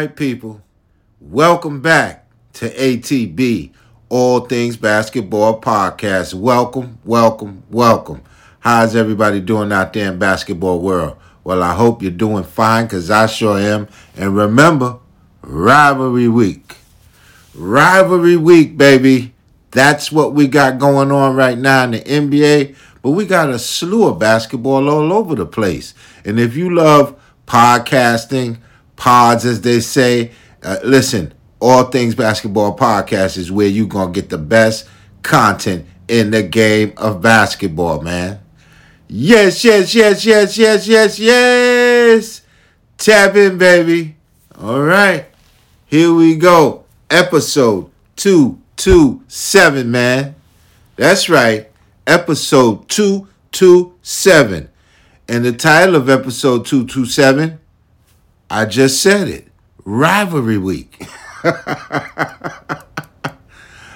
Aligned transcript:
right, 0.00 0.16
people. 0.16 0.62
Welcome 1.20 1.82
back 1.82 2.26
to 2.54 2.70
ATB, 2.70 3.70
All 4.08 4.40
Things 4.40 4.78
Basketball 4.78 5.60
Podcast. 5.60 6.32
Welcome, 6.32 6.98
welcome, 7.04 7.64
welcome. 7.68 8.22
How's 8.60 8.96
everybody 8.96 9.40
doing 9.40 9.70
out 9.72 9.92
there 9.92 10.10
in 10.10 10.18
basketball 10.18 10.80
world? 10.80 11.18
Well, 11.44 11.62
I 11.62 11.74
hope 11.74 12.00
you're 12.00 12.12
doing 12.12 12.44
fine 12.44 12.86
because 12.86 13.10
I 13.10 13.26
sure 13.26 13.58
am. 13.58 13.88
And 14.16 14.34
remember, 14.34 15.00
rivalry 15.42 16.28
week. 16.28 16.76
Rivalry 17.54 18.38
week, 18.38 18.78
baby. 18.78 19.34
That's 19.70 20.10
what 20.10 20.32
we 20.32 20.48
got 20.48 20.78
going 20.78 21.12
on 21.12 21.36
right 21.36 21.58
now 21.58 21.84
in 21.84 21.90
the 21.90 22.00
NBA. 22.00 22.74
But 23.02 23.10
we 23.10 23.26
got 23.26 23.50
a 23.50 23.58
slew 23.58 24.08
of 24.08 24.18
basketball 24.18 24.88
all 24.88 25.12
over 25.12 25.34
the 25.34 25.44
place. 25.44 25.92
And 26.24 26.40
if 26.40 26.56
you 26.56 26.74
love 26.74 27.20
podcasting, 27.46 28.60
pods, 29.00 29.46
as 29.46 29.62
they 29.62 29.80
say, 29.80 30.30
uh, 30.62 30.76
listen, 30.84 31.32
All 31.58 31.84
Things 31.84 32.14
Basketball 32.14 32.76
Podcast 32.76 33.38
is 33.38 33.50
where 33.50 33.66
you're 33.66 33.88
going 33.88 34.12
to 34.12 34.20
get 34.20 34.28
the 34.28 34.36
best 34.38 34.86
content 35.22 35.86
in 36.06 36.30
the 36.30 36.42
game 36.42 36.92
of 36.98 37.22
basketball, 37.22 38.02
man. 38.02 38.40
Yes, 39.08 39.64
yes, 39.64 39.94
yes, 39.94 40.24
yes, 40.26 40.58
yes, 40.58 40.86
yes, 40.86 41.18
yes. 41.18 42.42
Tap 42.98 43.34
in, 43.36 43.56
baby. 43.56 44.16
All 44.60 44.82
right. 44.82 45.24
Here 45.86 46.12
we 46.12 46.36
go. 46.36 46.84
Episode 47.08 47.90
227, 48.16 49.90
man. 49.90 50.34
That's 50.96 51.30
right. 51.30 51.70
Episode 52.06 52.86
227. 52.90 54.68
And 55.26 55.44
the 55.44 55.52
title 55.52 55.96
of 55.96 56.10
episode 56.10 56.66
227, 56.66 57.58
I 58.52 58.66
just 58.66 59.00
said 59.00 59.28
it 59.28 59.46
Rivalry 59.84 60.58
Week. 60.58 61.06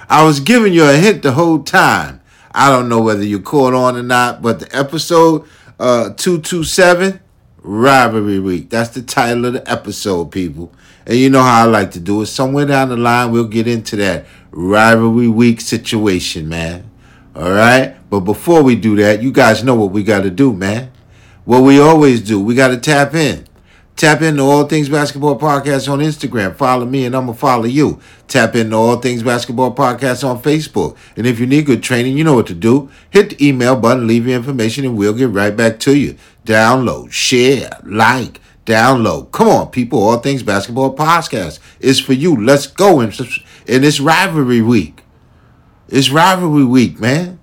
I 0.09 0.23
was 0.23 0.39
giving 0.39 0.73
you 0.73 0.85
a 0.85 0.93
hint 0.93 1.25
the 1.25 1.33
whole 1.33 1.65
time. 1.65 2.21
I 2.53 2.71
don't 2.71 2.89
know 2.89 3.01
whether 3.01 3.25
you 3.25 3.41
caught 3.41 3.75
on 3.75 3.97
or 3.97 4.03
not, 4.05 4.43
but 4.43 4.61
the 4.61 4.77
episode 4.77 5.45
uh, 5.81 6.11
227, 6.11 7.19
Rivalry 7.63 8.39
Week. 8.39 8.71
That's 8.71 8.91
the 8.91 9.03
title 9.03 9.47
of 9.47 9.55
the 9.55 9.69
episode, 9.69 10.31
people. 10.31 10.73
And 11.05 11.19
you 11.19 11.31
know 11.31 11.43
how 11.43 11.63
I 11.63 11.65
like 11.65 11.91
to 11.93 12.01
do 12.01 12.23
it. 12.23 12.27
Somewhere 12.27 12.67
down 12.67 12.91
the 12.91 12.97
line, 12.97 13.33
we'll 13.33 13.49
get 13.49 13.67
into 13.67 13.97
that 13.97 14.25
Rivalry 14.53 15.27
Week 15.27 15.61
situation, 15.61 16.49
man. 16.49 16.89
All 17.35 17.51
right? 17.51 17.97
But 18.09 18.21
before 18.21 18.63
we 18.63 18.77
do 18.77 18.95
that, 18.97 19.21
you 19.21 19.33
guys 19.33 19.65
know 19.65 19.75
what 19.75 19.91
we 19.91 20.05
got 20.05 20.23
to 20.23 20.31
do, 20.31 20.53
man. 20.53 20.93
What 21.45 21.63
we 21.63 21.81
always 21.81 22.21
do, 22.21 22.41
we 22.41 22.55
got 22.55 22.69
to 22.69 22.79
tap 22.79 23.15
in. 23.15 23.49
Tap 23.97 24.23
into 24.23 24.43
All 24.43 24.65
Things 24.65 24.89
Basketball 24.89 25.39
Podcast 25.39 25.91
on 25.91 26.01
Instagram. 26.01 26.57
Follow 26.57 26.85
me 26.85 27.05
and 27.05 27.15
I'm 27.15 27.27
going 27.27 27.37
to 27.37 27.41
follow 27.41 27.65
you. 27.65 28.01
Tap 28.27 28.57
into 28.57 28.75
All 28.75 28.97
Things 28.97 29.23
Basketball 29.23 29.73
Podcast 29.73 30.29
on 30.29 30.43
Facebook. 30.43 30.97
And 31.17 31.29
if 31.29 31.39
you 31.39 31.47
need 31.47 31.67
good 31.67 31.83
training, 31.83 32.19
you 32.19 32.25
know 32.25 32.35
what 32.35 32.49
to 32.49 32.55
do. 32.55 32.91
Hit 33.11 33.31
the 33.31 33.49
email 33.49 33.77
button, 33.77 34.09
leave 34.09 34.27
your 34.27 34.37
information, 34.37 34.85
and 34.85 34.97
we'll 34.97 35.15
get 35.15 35.29
right 35.29 35.57
back 35.57 35.79
to 35.81 35.97
you. 35.97 36.17
Download, 36.45 37.13
share, 37.13 37.71
like, 37.85 38.41
download. 38.67 39.31
Come 39.31 39.47
on, 39.47 39.71
people. 39.71 40.03
All 40.03 40.19
Things 40.19 40.43
Basketball 40.43 40.97
Podcast 40.97 41.61
is 41.79 42.01
for 42.01 42.15
you. 42.15 42.35
Let's 42.35 42.67
go. 42.67 42.99
And 42.99 43.15
it's 43.69 44.01
rivalry 44.01 44.61
week. 44.61 45.03
It's 45.89 46.11
rivalry 46.11 46.65
week, 46.65 46.99
man. 46.99 47.39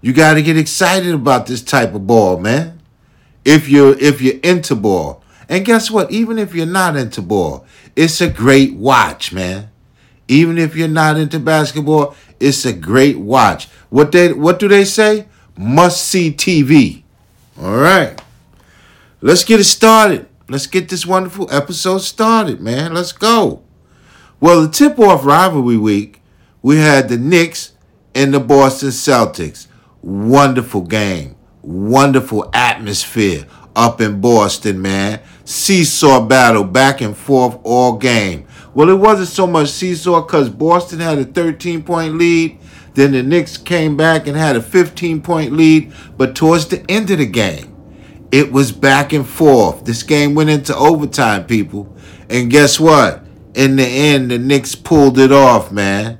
You 0.00 0.12
got 0.12 0.34
to 0.34 0.42
get 0.42 0.56
excited 0.56 1.12
about 1.12 1.46
this 1.46 1.62
type 1.62 1.92
of 1.92 2.06
ball, 2.06 2.38
man. 2.38 2.80
If 3.44 3.68
you're 3.68 3.98
if 3.98 4.20
you're 4.22 4.38
into 4.44 4.76
ball. 4.76 5.24
And 5.48 5.64
guess 5.64 5.90
what? 5.90 6.10
Even 6.10 6.38
if 6.38 6.54
you're 6.54 6.66
not 6.66 6.96
into 6.96 7.22
ball, 7.22 7.66
it's 7.94 8.20
a 8.20 8.28
great 8.28 8.74
watch, 8.74 9.32
man. 9.32 9.70
Even 10.28 10.58
if 10.58 10.74
you're 10.74 10.88
not 10.88 11.16
into 11.16 11.38
basketball, 11.38 12.16
it's 12.40 12.64
a 12.64 12.72
great 12.72 13.18
watch. 13.18 13.68
What 13.90 14.12
they 14.12 14.32
what 14.32 14.58
do 14.58 14.68
they 14.68 14.84
say? 14.84 15.26
Must 15.56 16.04
see 16.04 16.32
TV. 16.32 17.02
All 17.60 17.76
right. 17.76 18.20
Let's 19.20 19.44
get 19.44 19.60
it 19.60 19.64
started. 19.64 20.28
Let's 20.48 20.66
get 20.66 20.88
this 20.88 21.06
wonderful 21.06 21.52
episode 21.52 21.98
started, 21.98 22.60
man. 22.60 22.94
Let's 22.94 23.12
go. 23.12 23.62
Well, 24.38 24.62
the 24.62 24.68
tip 24.68 24.98
off 24.98 25.24
rivalry 25.24 25.78
week, 25.78 26.20
we 26.60 26.76
had 26.76 27.08
the 27.08 27.16
Knicks 27.16 27.72
and 28.14 28.34
the 28.34 28.40
Boston 28.40 28.90
Celtics. 28.90 29.66
Wonderful 30.02 30.82
game. 30.82 31.36
Wonderful 31.62 32.50
atmosphere 32.52 33.46
up 33.74 34.00
in 34.00 34.20
Boston, 34.20 34.82
man. 34.82 35.20
Seesaw 35.46 36.26
battle 36.26 36.64
back 36.64 37.00
and 37.00 37.16
forth 37.16 37.58
all 37.62 37.98
game. 37.98 38.48
Well, 38.74 38.90
it 38.90 38.98
wasn't 38.98 39.28
so 39.28 39.46
much 39.46 39.70
seesaw 39.70 40.22
because 40.22 40.50
Boston 40.50 40.98
had 40.98 41.18
a 41.18 41.24
13 41.24 41.84
point 41.84 42.16
lead. 42.16 42.58
Then 42.94 43.12
the 43.12 43.22
Knicks 43.22 43.56
came 43.56 43.96
back 43.96 44.26
and 44.26 44.36
had 44.36 44.56
a 44.56 44.60
15 44.60 45.22
point 45.22 45.52
lead. 45.52 45.92
But 46.16 46.34
towards 46.34 46.66
the 46.66 46.84
end 46.90 47.12
of 47.12 47.18
the 47.18 47.26
game, 47.26 47.76
it 48.32 48.50
was 48.50 48.72
back 48.72 49.12
and 49.12 49.26
forth. 49.26 49.84
This 49.84 50.02
game 50.02 50.34
went 50.34 50.50
into 50.50 50.76
overtime, 50.76 51.46
people. 51.46 51.96
And 52.28 52.50
guess 52.50 52.80
what? 52.80 53.22
In 53.54 53.76
the 53.76 53.86
end, 53.86 54.32
the 54.32 54.38
Knicks 54.38 54.74
pulled 54.74 55.16
it 55.16 55.30
off, 55.30 55.70
man. 55.70 56.18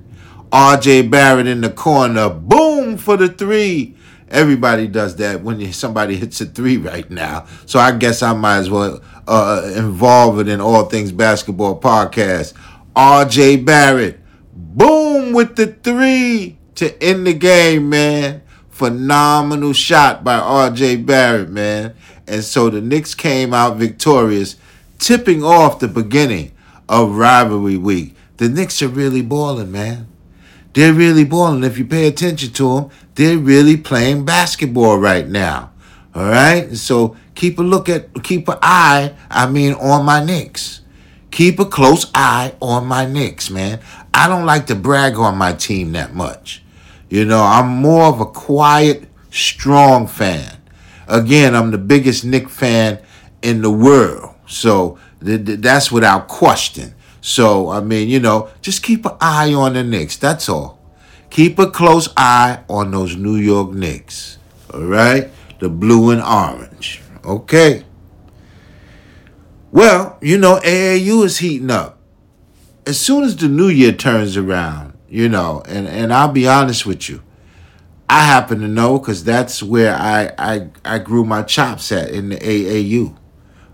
RJ 0.53 1.11
Barrett 1.11 1.49
in 1.49 1.63
the 1.63 1.71
corner. 1.71 2.31
Boom 2.31 2.97
for 2.97 3.17
the 3.17 3.29
three. 3.29 3.96
Everybody 4.29 4.89
does 4.89 5.17
that 5.17 5.43
when 5.43 5.73
somebody 5.73 6.17
hits 6.17 6.41
a 6.41 6.47
three 6.47 6.77
right 6.79 7.09
now. 7.11 7.47
So 7.67 7.79
I 7.79 7.93
guess 7.93 8.23
I 8.23 8.33
might 8.35 8.59
as 8.59 8.71
well 8.71 9.01
uh, 9.29 9.73
involve 9.77 10.41
it 10.41 10.49
in 10.49 10.61
all 10.61 10.87
things 10.87 11.13
basketball 11.13 11.81
podcast. 11.81 12.55
RJ 12.97 13.65
Barrett, 13.65 14.19
boom 14.53 15.33
with 15.33 15.57
the 15.57 15.69
three 15.69 16.59
to 16.77 17.03
end 17.03 17.27
the 17.27 17.35
game, 17.35 17.89
man. 17.89 18.43
Phenomenal 18.71 19.73
shot 19.73 20.25
by 20.25 20.39
RJ 20.39 21.07
Barrett, 21.07 21.49
man. 21.49 21.95
And 22.27 22.43
so 22.43 22.69
the 22.69 22.81
Knicks 22.81 23.15
came 23.15 23.55
out 23.55 23.77
victorious, 23.77 24.57
tipping 24.99 25.45
off 25.45 25.79
the 25.79 25.89
beginning 25.89 26.53
of 26.89 27.17
rivalry 27.17 27.77
week. 27.77 28.15
The 28.39 28.49
Knicks 28.49 28.83
are 28.83 28.89
really 28.89 29.23
balling, 29.23 29.71
man. 29.73 30.09
They're 30.77 30.93
really 30.93 31.25
balling. 31.25 31.65
If 31.65 31.79
you 31.79 31.87
pay 31.87 32.07
attention 32.07 32.53
to 32.53 32.75
them, 32.75 32.91
they're 33.15 33.39
really 33.39 33.79
playing 33.79 34.27
basketball 34.27 34.99
right 34.99 35.27
now. 35.27 35.73
All 36.15 36.27
right? 36.27 36.77
So 36.77 37.17
keep 37.35 37.59
a 37.59 37.63
look 37.63 37.89
at, 37.89 38.23
keep 38.23 38.47
an 38.47 38.59
eye, 38.61 39.15
I 39.31 39.49
mean, 39.49 39.73
on 39.73 40.05
my 40.05 40.23
Knicks. 40.23 40.83
Keep 41.31 41.61
a 41.61 41.65
close 41.65 42.11
eye 42.13 42.55
on 42.61 42.85
my 42.85 43.07
Knicks, 43.07 43.49
man. 43.49 43.81
I 44.13 44.29
don't 44.29 44.45
like 44.45 44.67
to 44.67 44.75
brag 44.75 45.17
on 45.17 45.39
my 45.39 45.55
team 45.55 45.93
that 45.93 46.15
much. 46.15 46.63
You 47.09 47.25
know, 47.25 47.43
I'm 47.43 47.69
more 47.69 48.05
of 48.09 48.21
a 48.21 48.27
quiet, 48.27 49.09
strong 49.31 50.07
fan. 50.07 50.61
Again, 51.09 51.55
I'm 51.55 51.71
the 51.71 51.79
biggest 51.79 52.23
Knick 52.23 52.51
fan 52.51 52.99
in 53.41 53.63
the 53.63 53.71
world. 53.71 54.35
So 54.47 54.99
th- 55.25 55.47
th- 55.47 55.61
that's 55.61 55.91
without 55.91 56.29
question. 56.29 56.93
So, 57.27 57.71
I 57.71 57.81
mean, 57.81 58.09
you 58.09 58.21
know, 58.21 58.51
just 58.63 58.85
keep 58.85 59.05
an 59.05 59.17
eye 59.21 59.53
on 59.53 59.73
the 59.73 59.83
Knicks. 59.83 60.17
That's 60.17 60.49
all. 60.49 60.79
Keep 61.29 61.59
a 61.59 61.69
close 61.69 62.09
eye 62.17 62.61
on 62.69 62.93
those 62.93 63.17
New 63.17 63.35
York 63.35 63.73
Knicks. 63.73 64.39
All 64.73 64.85
right? 64.85 65.29
The 65.59 65.69
blue 65.69 66.13
and 66.13 66.23
orange. 66.23 67.03
Okay. 67.25 67.83
Well, 69.73 70.19
you 70.23 70.39
know, 70.39 70.61
AAU 70.61 71.25
is 71.25 71.39
heating 71.39 71.73
up. 71.73 71.99
As 72.87 73.01
soon 73.01 73.25
as 73.25 73.37
the 73.37 73.49
new 73.49 73.71
year 73.71 73.91
turns 73.91 74.37
around, 74.37 74.97
you 75.09 75.29
know, 75.29 75.65
and, 75.67 75.89
and 75.89 76.13
I'll 76.13 76.31
be 76.31 76.47
honest 76.47 76.87
with 76.87 77.09
you, 77.09 77.25
I 78.09 78.23
happen 78.23 78.61
to 78.61 78.69
know 78.69 79.01
because 79.01 79.25
that's 79.25 79.65
where 79.65 79.97
I, 79.97 80.31
I 80.39 80.69
I 80.85 80.99
grew 81.01 81.25
my 81.25 81.43
chops 81.43 81.91
at 81.91 82.09
in 82.09 82.29
the 82.29 82.37
AAU. 82.37 83.17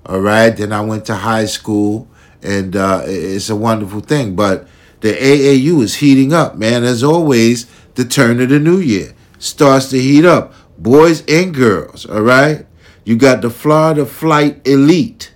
All 0.07 0.21
right. 0.21 0.57
Then 0.57 0.73
I 0.73 0.81
went 0.81 1.05
to 1.05 1.17
high 1.17 1.45
school 1.45 2.09
and 2.43 2.77
uh, 2.77 3.03
it's 3.05 3.51
a 3.51 3.57
wonderful 3.57 4.01
thing. 4.01 4.35
But 4.35 4.67
the 5.01 5.13
AAU 5.13 5.83
is 5.83 5.97
heating 5.97 6.33
up, 6.33 6.57
man. 6.57 6.85
As 6.85 7.03
always, 7.03 7.67
the 7.95 8.05
turn 8.05 8.41
of 8.41 8.49
the 8.49 8.59
new 8.59 8.79
year 8.79 9.15
starts 9.39 9.89
to 9.91 9.99
heat 9.99 10.25
up. 10.25 10.55
Boys 10.79 11.25
and 11.27 11.55
girls, 11.55 12.07
all 12.07 12.23
right? 12.23 12.67
You 13.05 13.17
got 13.17 13.43
the 13.43 13.51
Florida 13.51 14.07
Flight 14.07 14.67
Elite, 14.67 15.35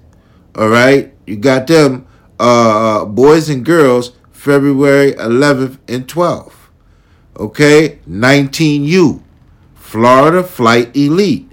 all 0.54 0.68
right? 0.68 1.12
You 1.26 1.36
got 1.36 1.66
them 1.66 2.06
uh, 2.38 3.04
boys 3.04 3.48
and 3.48 3.64
girls 3.64 4.12
February 4.30 5.12
11th 5.12 5.78
and 5.88 6.06
12th. 6.06 6.52
Okay? 7.38 7.98
19U, 8.08 9.22
Florida 9.74 10.42
Flight 10.42 10.96
Elite. 10.96 11.50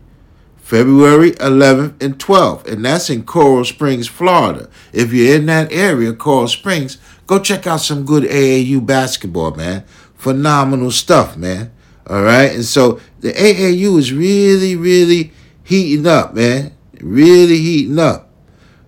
February 0.74 1.34
11th 1.34 2.02
and 2.02 2.18
12th, 2.18 2.66
and 2.66 2.84
that's 2.84 3.08
in 3.08 3.24
Coral 3.24 3.64
Springs, 3.64 4.08
Florida. 4.08 4.68
If 4.92 5.14
you're 5.14 5.36
in 5.36 5.46
that 5.46 5.72
area, 5.72 6.14
Coral 6.14 6.48
Springs, 6.48 6.98
go 7.28 7.38
check 7.38 7.68
out 7.68 7.82
some 7.82 8.08
good 8.08 8.24
AAU 8.24 8.84
basketball, 8.84 9.52
man. 9.52 9.84
Phenomenal 10.16 10.90
stuff, 10.90 11.38
man. 11.38 11.72
All 12.08 12.24
right, 12.24 12.52
and 12.52 12.66
so 12.66 13.00
the 13.20 13.34
AAU 13.34 14.00
is 14.00 14.12
really, 14.12 14.76
really 14.76 15.32
heating 15.64 16.08
up, 16.08 16.34
man. 16.34 16.76
Really 17.00 17.60
heating 17.60 18.00
up. 18.00 18.32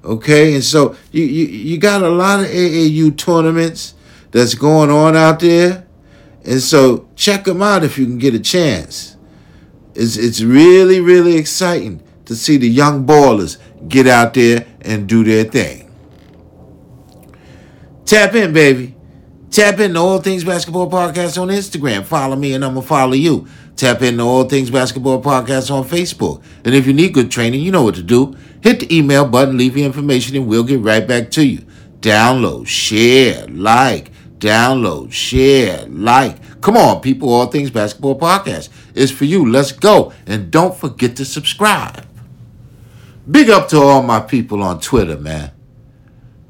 Okay, 0.03 0.55
and 0.55 0.63
so 0.63 0.95
you, 1.11 1.23
you 1.23 1.45
you 1.45 1.77
got 1.77 2.01
a 2.01 2.09
lot 2.09 2.39
of 2.39 2.47
AAU 2.47 3.15
tournaments 3.15 3.93
that's 4.31 4.55
going 4.55 4.89
on 4.89 5.15
out 5.15 5.39
there, 5.39 5.85
and 6.45 6.63
so 6.63 7.07
check 7.15 7.43
them 7.43 7.61
out 7.61 7.83
if 7.83 7.99
you 7.99 8.05
can 8.05 8.17
get 8.17 8.33
a 8.33 8.39
chance. 8.39 9.14
It's 9.95 10.17
it's 10.17 10.41
really 10.41 10.99
really 10.99 11.37
exciting 11.37 12.03
to 12.25 12.35
see 12.35 12.57
the 12.57 12.69
young 12.69 13.05
ballers 13.05 13.57
get 13.87 14.07
out 14.07 14.33
there 14.33 14.65
and 14.81 15.07
do 15.07 15.23
their 15.23 15.43
thing. 15.45 15.91
Tap 18.05 18.35
in, 18.35 18.53
baby. 18.53 18.95
Tap 19.49 19.79
in 19.79 19.93
to 19.93 19.99
All 19.99 20.19
Things 20.19 20.43
Basketball 20.43 20.91
Podcast 20.91 21.41
on 21.41 21.47
Instagram. 21.47 22.03
Follow 22.03 22.35
me 22.35 22.53
and 22.53 22.65
I'm 22.65 22.73
gonna 22.73 22.85
follow 22.85 23.13
you. 23.13 23.47
Tap 23.75 24.01
in 24.01 24.17
to 24.17 24.23
All 24.23 24.43
Things 24.43 24.69
Basketball 24.69 25.21
Podcast 25.21 25.71
on 25.71 25.85
Facebook. 25.85 26.43
And 26.65 26.75
if 26.75 26.85
you 26.85 26.93
need 26.93 27.13
good 27.13 27.31
training, 27.31 27.61
you 27.61 27.71
know 27.71 27.83
what 27.83 27.95
to 27.95 28.03
do. 28.03 28.35
Hit 28.61 28.81
the 28.81 28.97
email 28.97 29.25
button, 29.25 29.57
leave 29.57 29.77
your 29.77 29.85
information, 29.85 30.35
and 30.35 30.47
we'll 30.47 30.63
get 30.63 30.81
right 30.81 31.07
back 31.07 31.31
to 31.31 31.45
you. 31.45 31.65
Download, 31.99 32.67
share, 32.67 33.47
like, 33.47 34.11
download, 34.39 35.11
share, 35.11 35.85
like. 35.87 36.61
Come 36.61 36.77
on, 36.77 37.01
people, 37.01 37.33
All 37.33 37.47
Things 37.47 37.69
Basketball 37.69 38.19
Podcast 38.19 38.69
is 38.95 39.11
for 39.11 39.25
you. 39.25 39.49
Let's 39.49 39.71
go. 39.71 40.13
And 40.25 40.49
don't 40.49 40.75
forget 40.75 41.15
to 41.17 41.25
subscribe. 41.25 42.05
Big 43.29 43.49
up 43.49 43.67
to 43.69 43.77
all 43.77 44.01
my 44.01 44.19
people 44.19 44.63
on 44.63 44.79
Twitter, 44.79 45.17
man. 45.17 45.51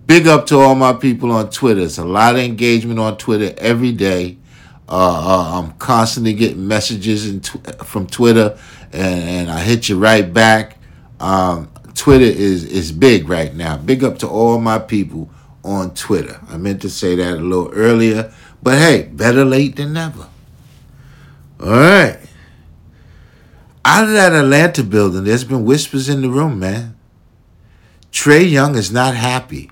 Big 0.08 0.28
up 0.28 0.46
to 0.48 0.60
all 0.60 0.76
my 0.76 0.94
people 0.94 1.32
on 1.32 1.50
Twitter. 1.50 1.82
It's 1.82 1.98
a 1.98 2.06
lot 2.06 2.36
of 2.36 2.42
engagement 2.42 3.00
on 3.00 3.18
Twitter 3.18 3.56
every 3.58 3.92
day. 3.92 4.38
Uh, 4.88 4.92
uh, 4.92 5.60
I'm 5.60 5.72
constantly 5.74 6.34
getting 6.34 6.68
messages 6.68 7.40
tw- 7.42 7.84
from 7.84 8.06
Twitter, 8.06 8.56
and, 8.94 9.24
and, 9.24 9.50
I 9.50 9.62
hit 9.62 9.90
you 9.90 9.98
right 9.98 10.32
back. 10.32 10.78
Um, 11.20 11.72
Twitter 11.96 12.26
is 12.26 12.64
is 12.66 12.92
big 12.92 13.28
right 13.28 13.56
now. 13.56 13.78
Big 13.78 14.04
up 14.04 14.20
to 14.20 14.28
all 14.28 14.60
my 14.60 14.78
people 14.78 15.32
on 15.64 15.96
Twitter. 15.96 16.40
I 16.50 16.58
meant 16.58 16.84
to 16.84 16.90
say 16.92 17.16
that 17.16 17.38
a 17.38 17.42
little 17.42 17.72
earlier, 17.74 18.32
but 18.62 18.78
hey, 18.78 19.10
better 19.12 19.44
late 19.44 19.78
than 19.78 19.94
never. 19.94 20.28
All 21.60 21.70
right. 21.72 22.20
Out 23.88 24.06
of 24.06 24.14
that 24.14 24.34
Atlanta 24.34 24.84
building, 24.84 25.26
there's 25.26 25.44
been 25.44 25.64
whispers 25.64 26.10
in 26.10 26.24
the 26.24 26.30
room, 26.30 26.60
man. 26.60 26.98
Trae 28.12 28.50
Young 28.50 28.76
is 28.76 28.92
not 28.92 29.14
happy. 29.14 29.70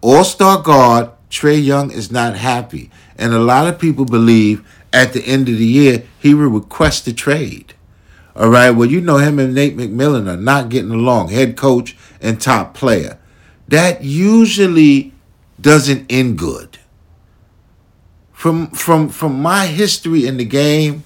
All 0.00 0.22
star 0.22 0.62
guard 0.62 1.10
Trae 1.30 1.62
Young 1.62 1.90
is 1.90 2.12
not 2.12 2.36
happy. 2.36 2.92
And 3.18 3.32
a 3.32 3.40
lot 3.40 3.66
of 3.66 3.80
people 3.80 4.04
believe 4.04 4.64
at 4.92 5.12
the 5.12 5.26
end 5.26 5.48
of 5.48 5.58
the 5.58 5.66
year 5.66 6.04
he 6.20 6.32
will 6.32 6.46
request 6.48 7.08
a 7.08 7.12
trade. 7.12 7.74
All 8.36 8.50
right. 8.50 8.70
Well, 8.70 8.88
you 8.88 9.00
know 9.00 9.18
him 9.18 9.40
and 9.40 9.52
Nate 9.52 9.76
McMillan 9.76 10.32
are 10.32 10.36
not 10.36 10.68
getting 10.68 10.92
along, 10.92 11.28
head 11.28 11.56
coach 11.56 11.96
and 12.20 12.40
top 12.40 12.74
player. 12.74 13.18
That 13.66 14.04
usually 14.04 15.12
doesn't 15.60 16.06
end 16.08 16.38
good. 16.38 16.78
From 18.32 18.68
from 18.68 19.08
from 19.08 19.40
my 19.40 19.66
history 19.66 20.26
in 20.26 20.36
the 20.36 20.44
game, 20.44 21.02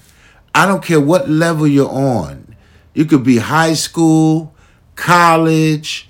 I 0.53 0.65
don't 0.65 0.83
care 0.83 0.99
what 0.99 1.29
level 1.29 1.67
you're 1.67 1.89
on. 1.89 2.55
You 2.93 3.05
could 3.05 3.23
be 3.23 3.37
high 3.37 3.73
school, 3.73 4.53
college, 4.95 6.09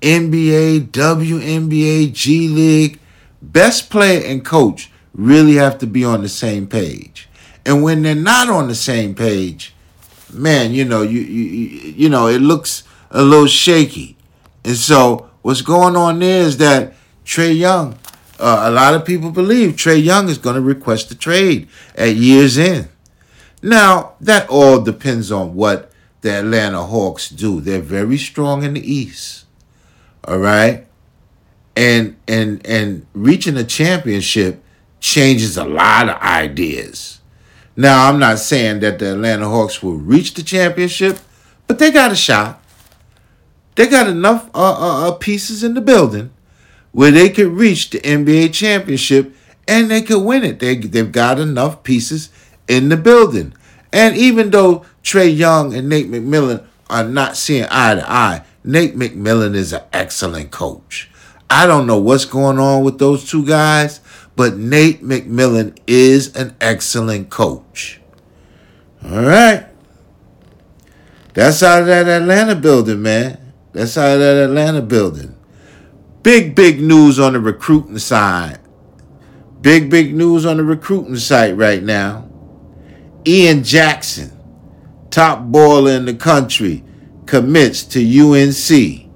NBA, 0.00 0.88
WNBA, 0.90 2.12
G 2.12 2.48
League. 2.48 2.98
Best 3.42 3.90
player 3.90 4.24
and 4.24 4.44
coach 4.44 4.90
really 5.14 5.54
have 5.54 5.78
to 5.78 5.86
be 5.86 6.04
on 6.04 6.22
the 6.22 6.28
same 6.28 6.66
page. 6.66 7.28
And 7.66 7.82
when 7.82 8.02
they're 8.02 8.14
not 8.14 8.48
on 8.48 8.68
the 8.68 8.74
same 8.74 9.14
page, 9.14 9.74
man, 10.32 10.72
you 10.72 10.84
know, 10.84 11.02
you 11.02 11.20
you 11.20 11.92
you 11.92 12.08
know, 12.08 12.26
it 12.28 12.40
looks 12.40 12.84
a 13.10 13.22
little 13.22 13.46
shaky. 13.46 14.16
And 14.64 14.76
so 14.76 15.30
what's 15.42 15.62
going 15.62 15.96
on 15.96 16.18
there 16.18 16.42
is 16.42 16.56
that 16.58 16.94
Trae 17.24 17.56
Young, 17.56 17.98
uh, 18.38 18.62
a 18.64 18.70
lot 18.70 18.94
of 18.94 19.04
people 19.04 19.30
believe 19.30 19.72
Trae 19.72 20.02
Young 20.02 20.28
is 20.28 20.38
going 20.38 20.56
to 20.56 20.62
request 20.62 21.10
a 21.10 21.14
trade 21.14 21.68
at 21.94 22.14
year's 22.14 22.58
end. 22.58 22.88
Now, 23.62 24.14
that 24.20 24.48
all 24.48 24.80
depends 24.80 25.30
on 25.30 25.54
what 25.54 25.92
the 26.22 26.38
Atlanta 26.38 26.82
Hawks 26.82 27.28
do. 27.28 27.60
They're 27.60 27.80
very 27.80 28.18
strong 28.18 28.62
in 28.62 28.74
the 28.74 28.92
East. 28.92 29.44
All 30.24 30.38
right? 30.38 30.86
And 31.76 32.16
and 32.26 32.64
and 32.66 33.06
reaching 33.14 33.56
a 33.56 33.64
championship 33.64 34.62
changes 34.98 35.56
a 35.56 35.64
lot 35.64 36.08
of 36.08 36.16
ideas. 36.16 37.20
Now, 37.76 38.08
I'm 38.08 38.18
not 38.18 38.38
saying 38.38 38.80
that 38.80 38.98
the 38.98 39.12
Atlanta 39.12 39.48
Hawks 39.48 39.82
will 39.82 39.96
reach 39.96 40.34
the 40.34 40.42
championship, 40.42 41.18
but 41.66 41.78
they 41.78 41.90
got 41.90 42.12
a 42.12 42.16
shot. 42.16 42.62
They 43.76 43.88
got 43.88 44.08
enough 44.08 44.50
uh, 44.54 44.58
uh, 44.58 45.08
uh, 45.08 45.12
pieces 45.12 45.62
in 45.64 45.74
the 45.74 45.80
building 45.80 46.30
where 46.92 47.10
they 47.10 47.30
could 47.30 47.46
reach 47.46 47.90
the 47.90 48.00
NBA 48.00 48.52
championship 48.52 49.34
and 49.66 49.90
they 49.90 50.02
could 50.02 50.22
win 50.22 50.44
it. 50.44 50.58
They, 50.58 50.76
they've 50.76 51.10
got 51.10 51.38
enough 51.38 51.82
pieces 51.82 52.30
in 52.70 52.88
the 52.88 52.96
building. 52.96 53.52
And 53.92 54.16
even 54.16 54.50
though 54.50 54.86
Trae 55.02 55.36
Young 55.36 55.74
and 55.74 55.88
Nate 55.88 56.08
McMillan 56.08 56.64
are 56.88 57.04
not 57.04 57.36
seeing 57.36 57.66
eye 57.68 57.96
to 57.96 58.10
eye, 58.10 58.44
Nate 58.62 58.96
McMillan 58.96 59.56
is 59.56 59.72
an 59.72 59.82
excellent 59.92 60.52
coach. 60.52 61.10
I 61.50 61.66
don't 61.66 61.88
know 61.88 61.98
what's 61.98 62.24
going 62.24 62.60
on 62.60 62.84
with 62.84 63.00
those 63.00 63.28
two 63.28 63.44
guys, 63.44 64.00
but 64.36 64.56
Nate 64.56 65.02
McMillan 65.02 65.76
is 65.88 66.34
an 66.36 66.54
excellent 66.60 67.28
coach. 67.28 68.00
All 69.04 69.22
right. 69.22 69.66
That's 71.34 71.62
out 71.64 71.82
of 71.82 71.86
that 71.88 72.06
Atlanta 72.06 72.54
building, 72.54 73.02
man. 73.02 73.52
That's 73.72 73.98
out 73.98 74.14
of 74.14 74.20
that 74.20 74.44
Atlanta 74.44 74.82
building. 74.82 75.34
Big, 76.22 76.54
big 76.54 76.80
news 76.80 77.18
on 77.18 77.32
the 77.32 77.40
recruiting 77.40 77.98
side. 77.98 78.60
Big, 79.60 79.90
big 79.90 80.14
news 80.14 80.46
on 80.46 80.58
the 80.58 80.64
recruiting 80.64 81.16
site 81.16 81.56
right 81.56 81.82
now. 81.82 82.29
Ian 83.26 83.62
Jackson, 83.62 84.32
top 85.10 85.40
baller 85.40 85.96
in 85.96 86.06
the 86.06 86.14
country, 86.14 86.82
commits 87.26 87.82
to 87.84 88.00
UNC. 88.00 89.08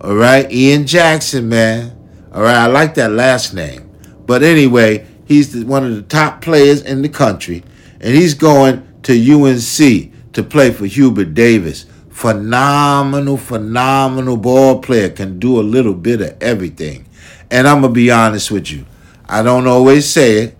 All 0.00 0.14
right, 0.14 0.50
Ian 0.52 0.86
Jackson, 0.86 1.48
man. 1.48 1.98
All 2.32 2.42
right, 2.42 2.56
I 2.56 2.66
like 2.66 2.94
that 2.94 3.10
last 3.10 3.52
name. 3.52 3.90
But 4.26 4.42
anyway, 4.42 5.06
he's 5.24 5.52
the, 5.52 5.64
one 5.64 5.84
of 5.84 5.94
the 5.94 6.02
top 6.02 6.42
players 6.42 6.82
in 6.82 7.02
the 7.02 7.08
country, 7.08 7.64
and 8.00 8.14
he's 8.14 8.34
going 8.34 8.86
to 9.02 9.12
UNC 9.12 10.32
to 10.32 10.42
play 10.42 10.72
for 10.72 10.86
Hubert 10.86 11.34
Davis. 11.34 11.86
Phenomenal, 12.10 13.36
phenomenal 13.36 14.36
ball 14.36 14.80
player, 14.80 15.08
can 15.08 15.38
do 15.38 15.58
a 15.58 15.62
little 15.62 15.94
bit 15.94 16.20
of 16.20 16.40
everything. 16.40 17.06
And 17.50 17.66
I'm 17.66 17.80
going 17.80 17.92
to 17.92 17.94
be 17.94 18.10
honest 18.10 18.50
with 18.50 18.70
you. 18.70 18.86
I 19.26 19.42
don't 19.42 19.66
always 19.66 20.08
say 20.08 20.38
it, 20.38 20.58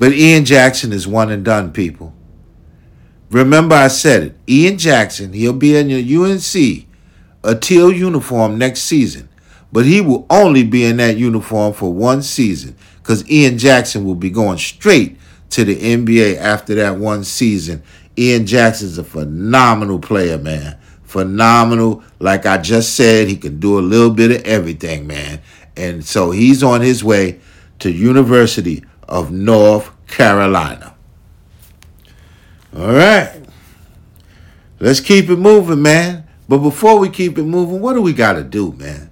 but 0.00 0.12
Ian 0.12 0.44
Jackson 0.44 0.92
is 0.92 1.06
one 1.06 1.30
and 1.30 1.44
done, 1.44 1.72
people. 1.72 2.12
Remember, 3.30 3.76
I 3.76 3.86
said 3.86 4.24
it. 4.24 4.36
Ian 4.48 4.78
Jackson, 4.78 5.32
he'll 5.32 5.52
be 5.52 5.76
in 5.76 5.88
your 5.88 6.24
UNC, 6.24 6.86
a 7.44 7.54
teal 7.54 7.92
uniform 7.92 8.58
next 8.58 8.80
season 8.80 9.28
but 9.72 9.86
he 9.86 10.00
will 10.00 10.26
only 10.30 10.64
be 10.64 10.84
in 10.84 10.96
that 10.96 11.16
uniform 11.16 11.72
for 11.72 11.92
one 11.92 12.22
season 12.22 12.76
because 12.98 13.28
Ian 13.30 13.58
Jackson 13.58 14.04
will 14.04 14.14
be 14.14 14.30
going 14.30 14.58
straight 14.58 15.18
to 15.50 15.64
the 15.64 15.76
NBA 15.76 16.38
after 16.38 16.74
that 16.76 16.96
one 16.96 17.24
season. 17.24 17.82
Ian 18.18 18.46
Jackson's 18.46 18.98
a 18.98 19.04
phenomenal 19.04 19.98
player, 19.98 20.38
man. 20.38 20.78
Phenomenal. 21.04 22.02
Like 22.18 22.46
I 22.46 22.58
just 22.58 22.94
said, 22.96 23.28
he 23.28 23.36
can 23.36 23.60
do 23.60 23.78
a 23.78 23.80
little 23.80 24.10
bit 24.10 24.30
of 24.30 24.42
everything, 24.42 25.06
man. 25.06 25.40
And 25.76 26.04
so 26.04 26.30
he's 26.30 26.62
on 26.62 26.80
his 26.80 27.02
way 27.02 27.40
to 27.78 27.90
University 27.90 28.84
of 29.10 29.30
North 29.30 29.90
Carolina. 30.06 30.94
All 32.76 32.92
right. 32.92 33.42
Let's 34.78 35.00
keep 35.00 35.28
it 35.28 35.36
moving, 35.36 35.82
man. 35.82 36.26
But 36.48 36.58
before 36.58 36.98
we 36.98 37.10
keep 37.10 37.36
it 37.36 37.44
moving, 37.44 37.80
what 37.80 37.94
do 37.94 38.02
we 38.02 38.12
got 38.12 38.32
to 38.34 38.42
do, 38.42 38.72
man? 38.72 39.10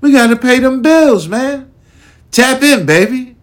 We 0.00 0.12
got 0.12 0.28
to 0.28 0.36
pay 0.36 0.60
them 0.60 0.80
bills, 0.80 1.26
man. 1.26 1.72
Tap 2.30 2.62
in, 2.62 2.86
baby. 2.86 3.36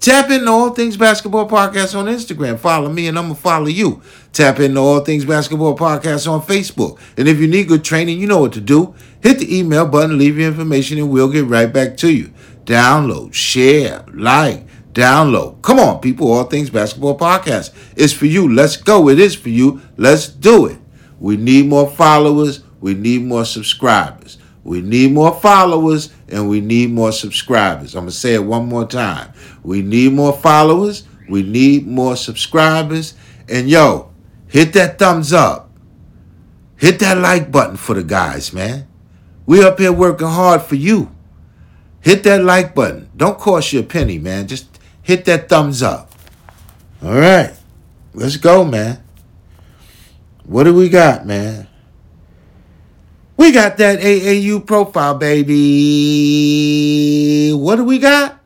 Tap 0.00 0.30
into 0.30 0.48
All 0.48 0.70
Things 0.70 0.96
Basketball 0.96 1.48
Podcast 1.48 1.98
on 1.98 2.06
Instagram. 2.06 2.58
Follow 2.58 2.88
me 2.92 3.08
and 3.08 3.18
I'm 3.18 3.24
going 3.24 3.34
to 3.34 3.40
follow 3.40 3.66
you. 3.66 4.00
Tap 4.32 4.60
into 4.60 4.80
All 4.80 5.00
Things 5.00 5.24
Basketball 5.24 5.76
Podcast 5.76 6.30
on 6.30 6.40
Facebook. 6.40 7.00
And 7.16 7.26
if 7.26 7.38
you 7.38 7.48
need 7.48 7.66
good 7.66 7.82
training, 7.84 8.20
you 8.20 8.28
know 8.28 8.40
what 8.40 8.52
to 8.52 8.60
do. 8.60 8.94
Hit 9.20 9.40
the 9.40 9.58
email 9.58 9.86
button, 9.86 10.16
leave 10.16 10.38
your 10.38 10.48
information, 10.48 10.98
and 10.98 11.10
we'll 11.10 11.32
get 11.32 11.46
right 11.46 11.72
back 11.72 11.96
to 11.98 12.12
you. 12.12 12.32
Download, 12.64 13.34
share, 13.34 14.04
like, 14.12 14.66
download. 14.98 15.62
Come 15.62 15.78
on, 15.78 16.00
people. 16.00 16.32
All 16.32 16.44
Things 16.44 16.70
Basketball 16.70 17.16
Podcast. 17.16 17.72
It's 17.96 18.12
for 18.12 18.26
you. 18.26 18.52
Let's 18.52 18.76
go. 18.76 19.08
It 19.08 19.18
is 19.18 19.34
for 19.34 19.48
you. 19.48 19.80
Let's 19.96 20.28
do 20.28 20.66
it. 20.66 20.78
We 21.20 21.36
need 21.36 21.66
more 21.66 21.88
followers. 21.88 22.62
We 22.80 22.94
need 22.94 23.22
more 23.22 23.44
subscribers. 23.44 24.38
We 24.64 24.82
need 24.82 25.12
more 25.12 25.34
followers 25.34 26.12
and 26.28 26.48
we 26.48 26.60
need 26.60 26.90
more 26.90 27.12
subscribers. 27.12 27.94
I'm 27.94 28.02
going 28.02 28.10
to 28.10 28.16
say 28.16 28.34
it 28.34 28.44
one 28.44 28.66
more 28.66 28.86
time. 28.86 29.32
We 29.62 29.82
need 29.82 30.12
more 30.12 30.32
followers. 30.32 31.04
We 31.28 31.42
need 31.42 31.86
more 31.86 32.16
subscribers. 32.16 33.14
And 33.48 33.68
yo, 33.68 34.12
hit 34.46 34.74
that 34.74 34.98
thumbs 34.98 35.32
up. 35.32 35.70
Hit 36.76 36.98
that 37.00 37.18
like 37.18 37.50
button 37.50 37.76
for 37.76 37.94
the 37.94 38.04
guys, 38.04 38.52
man. 38.52 38.86
We 39.46 39.64
up 39.64 39.78
here 39.78 39.92
working 39.92 40.28
hard 40.28 40.62
for 40.62 40.74
you. 40.74 41.14
Hit 42.00 42.22
that 42.24 42.44
like 42.44 42.74
button. 42.74 43.10
Don't 43.16 43.38
cost 43.38 43.72
you 43.72 43.80
a 43.80 43.82
penny, 43.82 44.18
man. 44.18 44.46
Just 44.46 44.67
hit 45.08 45.24
that 45.24 45.48
thumbs 45.48 45.82
up. 45.82 46.12
All 47.02 47.14
right. 47.14 47.56
Let's 48.12 48.36
go, 48.36 48.62
man. 48.62 49.02
What 50.44 50.64
do 50.64 50.74
we 50.74 50.90
got, 50.90 51.24
man? 51.26 51.66
We 53.38 53.50
got 53.52 53.78
that 53.78 54.00
AAU 54.00 54.66
profile, 54.66 55.14
baby. 55.14 55.54
What 57.54 57.76
do 57.76 57.84
we 57.84 57.98
got? 57.98 58.38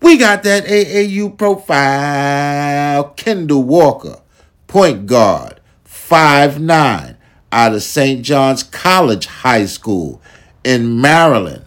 We 0.00 0.16
got 0.16 0.44
that 0.44 0.66
AAU 0.66 1.36
profile. 1.36 3.08
Kendall 3.16 3.64
Walker, 3.64 4.20
point 4.68 5.06
guard, 5.06 5.60
five 5.82 6.60
nine, 6.60 7.16
out 7.50 7.74
of 7.74 7.82
St. 7.82 8.22
John's 8.22 8.62
College 8.62 9.26
High 9.26 9.66
School 9.66 10.22
in 10.62 11.00
Maryland. 11.00 11.64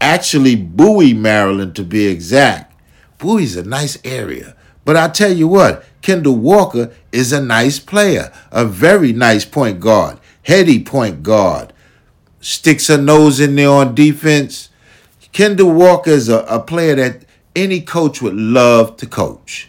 Actually, 0.00 0.56
Bowie, 0.56 1.12
Maryland, 1.12 1.76
to 1.76 1.84
be 1.84 2.06
exact. 2.06 2.72
Bowie's 3.18 3.56
a 3.56 3.64
nice 3.64 3.98
area. 4.04 4.56
But 4.84 4.96
I 4.96 5.08
tell 5.08 5.32
you 5.32 5.48
what, 5.48 5.84
Kendall 6.02 6.36
Walker 6.36 6.92
is 7.12 7.32
a 7.32 7.40
nice 7.40 7.78
player, 7.78 8.32
a 8.52 8.64
very 8.64 9.12
nice 9.12 9.44
point 9.44 9.80
guard, 9.80 10.18
heady 10.42 10.82
point 10.82 11.22
guard 11.22 11.72
sticks 12.46 12.86
her 12.86 12.96
nose 12.96 13.40
in 13.40 13.56
there 13.56 13.68
on 13.68 13.92
defense. 13.92 14.68
Kendall 15.32 15.72
Walker 15.72 16.10
is 16.10 16.28
a, 16.28 16.38
a 16.44 16.60
player 16.60 16.94
that 16.94 17.24
any 17.56 17.80
coach 17.80 18.22
would 18.22 18.36
love 18.36 18.96
to 18.98 19.06
coach. 19.06 19.68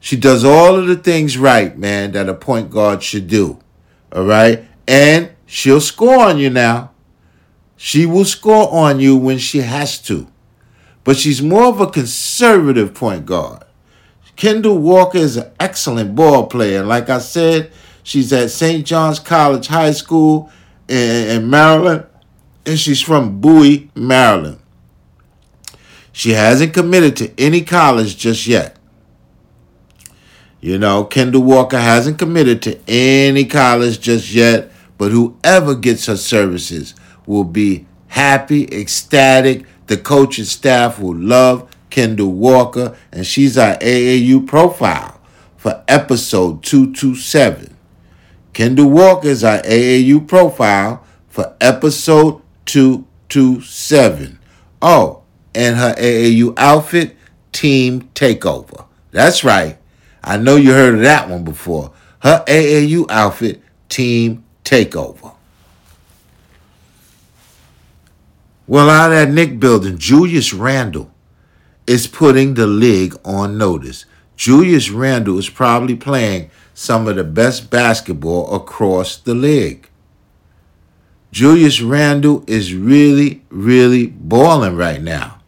She 0.00 0.16
does 0.16 0.42
all 0.42 0.76
of 0.76 0.86
the 0.86 0.96
things 0.96 1.36
right, 1.36 1.76
man, 1.76 2.12
that 2.12 2.28
a 2.28 2.34
point 2.34 2.70
guard 2.70 3.02
should 3.02 3.28
do. 3.28 3.58
All 4.12 4.24
right? 4.24 4.64
And 4.88 5.30
she'll 5.44 5.80
score 5.82 6.20
on 6.20 6.38
you 6.38 6.48
now. 6.48 6.92
She 7.76 8.06
will 8.06 8.24
score 8.24 8.72
on 8.72 8.98
you 8.98 9.16
when 9.16 9.36
she 9.36 9.58
has 9.58 9.98
to. 10.02 10.28
But 11.06 11.16
she's 11.16 11.40
more 11.40 11.66
of 11.66 11.80
a 11.80 11.86
conservative 11.86 12.92
point 12.92 13.26
guard. 13.26 13.62
Kendall 14.34 14.78
Walker 14.78 15.18
is 15.18 15.36
an 15.36 15.52
excellent 15.60 16.16
ball 16.16 16.48
player. 16.48 16.82
Like 16.82 17.08
I 17.08 17.18
said, 17.18 17.70
she's 18.02 18.32
at 18.32 18.50
St. 18.50 18.84
John's 18.84 19.20
College 19.20 19.68
High 19.68 19.92
School 19.92 20.50
in, 20.88 21.48
Maryland, 21.48 22.06
and 22.66 22.76
she's 22.76 23.00
from 23.00 23.40
Bowie, 23.40 23.88
Maryland. 23.94 24.58
She 26.10 26.32
hasn't 26.32 26.74
committed 26.74 27.16
to 27.18 27.40
any 27.40 27.62
college 27.62 28.16
just 28.16 28.48
yet. 28.48 28.76
You 30.60 30.76
know, 30.76 31.04
Kendall 31.04 31.44
Walker 31.44 31.78
hasn't 31.78 32.18
committed 32.18 32.62
to 32.62 32.80
any 32.88 33.44
college 33.44 34.00
just 34.00 34.32
yet, 34.32 34.72
but 34.98 35.12
whoever 35.12 35.76
gets 35.76 36.06
her 36.06 36.16
services 36.16 36.94
will 37.26 37.44
be 37.44 37.86
happy, 38.08 38.64
ecstatic. 38.72 39.66
The 39.86 39.96
coaching 39.96 40.44
staff 40.44 40.98
will 40.98 41.16
love 41.16 41.70
Kendall 41.90 42.32
Walker, 42.32 42.96
and 43.12 43.26
she's 43.26 43.56
our 43.56 43.76
AAU 43.76 44.46
profile 44.46 45.20
for 45.56 45.84
episode 45.86 46.62
227. 46.64 47.76
Kendall 48.52 48.90
Walker 48.90 49.28
is 49.28 49.44
our 49.44 49.58
AAU 49.58 50.26
profile 50.26 51.04
for 51.28 51.54
episode 51.60 52.42
227. 52.64 54.38
Oh, 54.82 55.22
and 55.54 55.76
her 55.76 55.94
AAU 55.94 56.54
outfit, 56.56 57.16
Team 57.52 58.10
Takeover. 58.14 58.86
That's 59.12 59.44
right. 59.44 59.78
I 60.22 60.36
know 60.36 60.56
you 60.56 60.72
heard 60.72 60.96
of 60.96 61.00
that 61.02 61.28
one 61.28 61.44
before. 61.44 61.92
Her 62.20 62.44
AAU 62.48 63.06
outfit, 63.08 63.62
Team 63.88 64.44
Takeover. 64.64 65.35
Well, 68.68 68.90
out 68.90 69.12
at 69.12 69.30
Knick 69.30 69.60
Building, 69.60 69.96
Julius 69.96 70.52
Randle 70.52 71.12
is 71.86 72.08
putting 72.08 72.54
the 72.54 72.66
league 72.66 73.14
on 73.24 73.56
notice. 73.56 74.06
Julius 74.36 74.90
Randle 74.90 75.38
is 75.38 75.48
probably 75.48 75.94
playing 75.94 76.50
some 76.74 77.06
of 77.06 77.14
the 77.14 77.24
best 77.24 77.70
basketball 77.70 78.54
across 78.54 79.18
the 79.18 79.34
league. 79.34 79.88
Julius 81.30 81.80
Randle 81.80 82.42
is 82.48 82.74
really, 82.74 83.44
really 83.50 84.06
balling 84.06 84.74
right 84.74 85.00
now. 85.00 85.40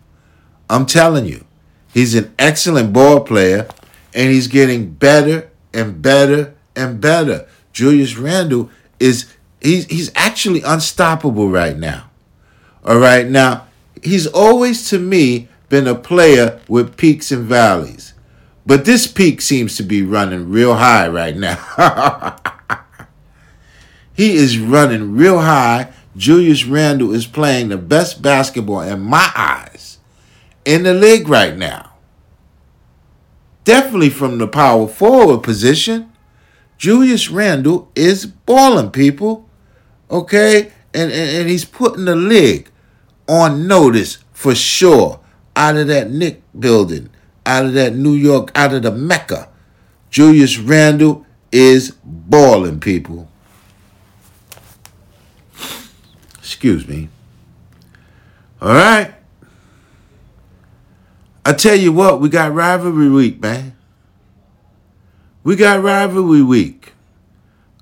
I'm 0.71 0.87
telling 0.87 1.27
you, 1.27 1.45
he's 1.93 2.15
an 2.15 2.33
excellent 2.39 2.93
ball 2.93 3.21
player 3.21 3.69
and 4.15 4.31
he's 4.31 4.47
getting 4.47 4.93
better 4.93 5.51
and 5.75 6.01
better 6.01 6.55
and 6.77 7.01
better. 7.01 7.49
Julius 7.73 8.17
Randle 8.17 8.71
is 9.01 9.35
he's 9.61 9.87
he's 9.87 10.13
actually 10.15 10.63
unstoppable 10.63 11.51
right 11.51 11.77
now. 11.77 12.08
All 12.89 12.97
right, 12.97 13.27
now 13.27 13.67
he's 14.03 14.27
always 14.27 14.89
to 14.89 14.99
me 14.99 15.49
been 15.69 15.87
a 15.87 15.95
player 15.95 16.59
with 16.69 16.97
peaks 16.97 17.31
and 17.31 17.45
valleys. 17.45 18.15
But 18.65 18.87
this 18.87 19.07
peak 19.07 19.43
seems 19.43 19.77
to 19.77 19.83
be 19.83 20.03
running 20.03 20.49
real 20.49 20.75
high 20.75 21.07
right 21.07 21.37
now. 21.37 21.59
he 24.15 24.37
is 24.37 24.59
running 24.59 25.15
real 25.15 25.41
high. 25.41 25.93
Julius 26.17 26.65
Randle 26.65 27.15
is 27.15 27.27
playing 27.27 27.69
the 27.69 27.77
best 27.77 28.23
basketball 28.23 28.81
in 28.81 29.01
my 29.01 29.31
eyes 29.37 29.99
in 30.65 30.85
the 30.85 30.95
league 30.95 31.29
right 31.29 31.59
now. 31.59 31.93
Definitely 33.65 34.09
from 34.09 34.39
the 34.39 34.49
power 34.49 34.89
forward 34.89 35.43
position. 35.43 36.11
Julius 36.79 37.29
Randle 37.29 37.91
is 37.95 38.25
balling, 38.25 38.93
people. 38.93 39.47
Okay? 40.11 40.73
And, 40.95 41.13
and, 41.13 41.31
and 41.37 41.49
he's 41.51 41.67
putting 41.67 42.07
the 42.07 42.17
league 42.17 42.71
on 43.29 43.67
notice 43.67 44.19
for 44.33 44.55
sure 44.55 45.21
out 45.55 45.77
of 45.77 45.87
that 45.89 46.11
Knick 46.11 46.43
building 46.59 47.11
out 47.49 47.65
of 47.65 47.73
that 47.73 47.95
New 47.95 48.13
York, 48.13 48.53
out 48.55 48.75
of 48.75 48.83
the 48.83 48.93
Mecca. 48.93 49.49
Julius 50.11 50.59
Randle 50.59 51.25
is 51.51 51.97
balling, 52.05 52.79
people. 52.79 53.29
Excuse 56.37 56.87
me. 56.87 57.09
All 58.61 58.69
right. 58.69 59.15
I 61.45 61.55
tell 61.55 61.75
you 61.75 61.91
what, 61.91 62.21
we 62.21 62.29
got 62.29 62.53
rivalry 62.53 63.09
week, 63.09 63.41
man. 63.41 63.75
We 65.43 65.57
got 65.57 65.83
rivalry 65.83 66.43
week. 66.43 66.93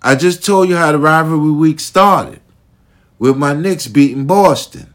I 0.01 0.15
just 0.15 0.45
told 0.45 0.69
you 0.69 0.77
how 0.77 0.93
the 0.93 0.99
rivalry 0.99 1.51
week 1.51 1.81
started 1.81 2.41
with 3.19 3.37
my 3.37 3.53
Knicks 3.53 3.89
beating 3.89 4.27
Boston. 4.27 4.93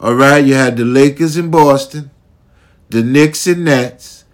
All 0.00 0.14
right, 0.14 0.42
you 0.42 0.54
had 0.54 0.78
the 0.78 0.84
Lakers 0.84 1.36
in 1.36 1.50
Boston 1.50 2.10
the 2.90 3.04
Knicks 3.04 3.46
and 3.46 3.64
Nets, 3.64 4.24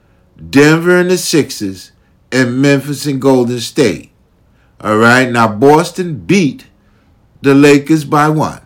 Denver 0.50 0.98
and 0.98 1.10
the 1.10 1.18
Sixers, 1.18 1.92
and 2.32 2.60
Memphis 2.60 3.04
and 3.04 3.20
Golden 3.20 3.60
State. 3.60 4.10
All 4.80 4.96
right, 4.96 5.30
now 5.30 5.48
Boston 5.48 6.20
beat 6.20 6.66
the 7.42 7.54
Lakers 7.54 8.04
by 8.04 8.28
one. 8.30 8.62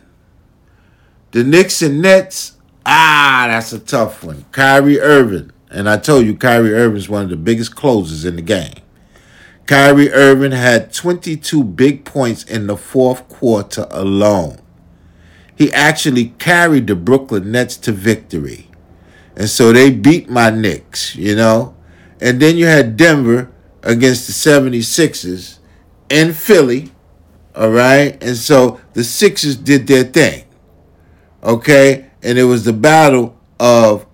The 1.31 1.43
Knicks 1.43 1.81
and 1.81 2.01
Nets, 2.01 2.57
ah, 2.85 3.47
that's 3.49 3.73
a 3.73 3.79
tough 3.79 4.23
one. 4.23 4.45
Kyrie 4.51 4.99
Irving, 4.99 5.51
and 5.69 5.89
I 5.89 5.97
told 5.97 6.25
you 6.25 6.35
Kyrie 6.35 6.73
Irving 6.73 6.97
is 6.97 7.09
one 7.09 7.23
of 7.23 7.29
the 7.29 7.35
biggest 7.35 7.75
closers 7.75 8.23
in 8.23 8.37
the 8.37 8.41
game. 8.41 8.75
Kyrie 9.65 10.11
Irving 10.11 10.51
had 10.51 10.93
22 10.93 11.63
big 11.63 12.05
points 12.05 12.43
in 12.43 12.67
the 12.67 12.77
fourth 12.77 13.27
quarter 13.27 13.87
alone. 13.89 14.60
He 15.55 15.71
actually 15.71 16.33
carried 16.39 16.87
the 16.87 16.95
Brooklyn 16.95 17.51
Nets 17.51 17.77
to 17.77 17.91
victory. 17.91 18.67
And 19.35 19.49
so 19.49 19.71
they 19.71 19.91
beat 19.91 20.29
my 20.29 20.49
Knicks, 20.49 21.15
you 21.15 21.35
know. 21.35 21.75
And 22.19 22.41
then 22.41 22.57
you 22.57 22.65
had 22.65 22.97
Denver 22.97 23.51
against 23.83 24.27
the 24.27 24.33
76ers 24.33 25.59
in 26.09 26.33
Philly, 26.33 26.91
all 27.55 27.71
right? 27.71 28.21
And 28.23 28.37
so 28.37 28.79
the 28.93 29.03
Sixers 29.03 29.55
did 29.55 29.87
their 29.87 30.03
thing, 30.03 30.45
okay? 31.43 32.11
And 32.21 32.37
it 32.37 32.43
was 32.43 32.65
the 32.65 32.73
battle 32.73 33.39
of 33.59 34.05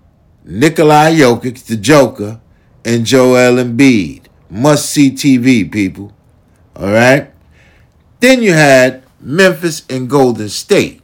Nikolai 0.44 1.14
Jokic, 1.14 1.66
the 1.66 1.76
Joker, 1.76 2.40
and 2.84 3.04
Joel 3.04 3.62
Embiid. 3.62 4.22
Must 4.48 4.88
see 4.88 5.10
TV, 5.10 5.70
people, 5.70 6.14
all 6.74 6.90
right? 6.90 7.30
Then 8.20 8.42
you 8.42 8.54
had 8.54 9.04
Memphis 9.20 9.84
and 9.90 10.08
Golden 10.08 10.48
State. 10.48 10.97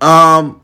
Um, 0.00 0.60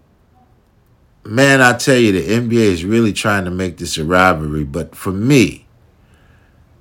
man, 1.24 1.60
I 1.60 1.74
tell 1.74 1.96
you, 1.96 2.12
the 2.12 2.26
NBA 2.26 2.52
is 2.52 2.84
really 2.84 3.12
trying 3.12 3.44
to 3.44 3.50
make 3.50 3.78
this 3.78 3.98
a 3.98 4.04
rivalry. 4.04 4.64
But 4.64 4.94
for 4.94 5.12
me, 5.12 5.66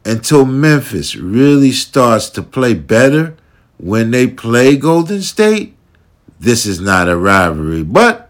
until 0.05 0.45
Memphis 0.45 1.15
really 1.15 1.71
starts 1.71 2.29
to 2.31 2.43
play 2.43 2.74
better 2.74 3.35
when 3.77 4.12
they 4.12 4.27
play 4.27 4.77
Golden 4.77 5.21
State, 5.21 5.75
this 6.39 6.65
is 6.65 6.79
not 6.79 7.09
a 7.09 7.17
rivalry. 7.17 7.83
But 7.83 8.29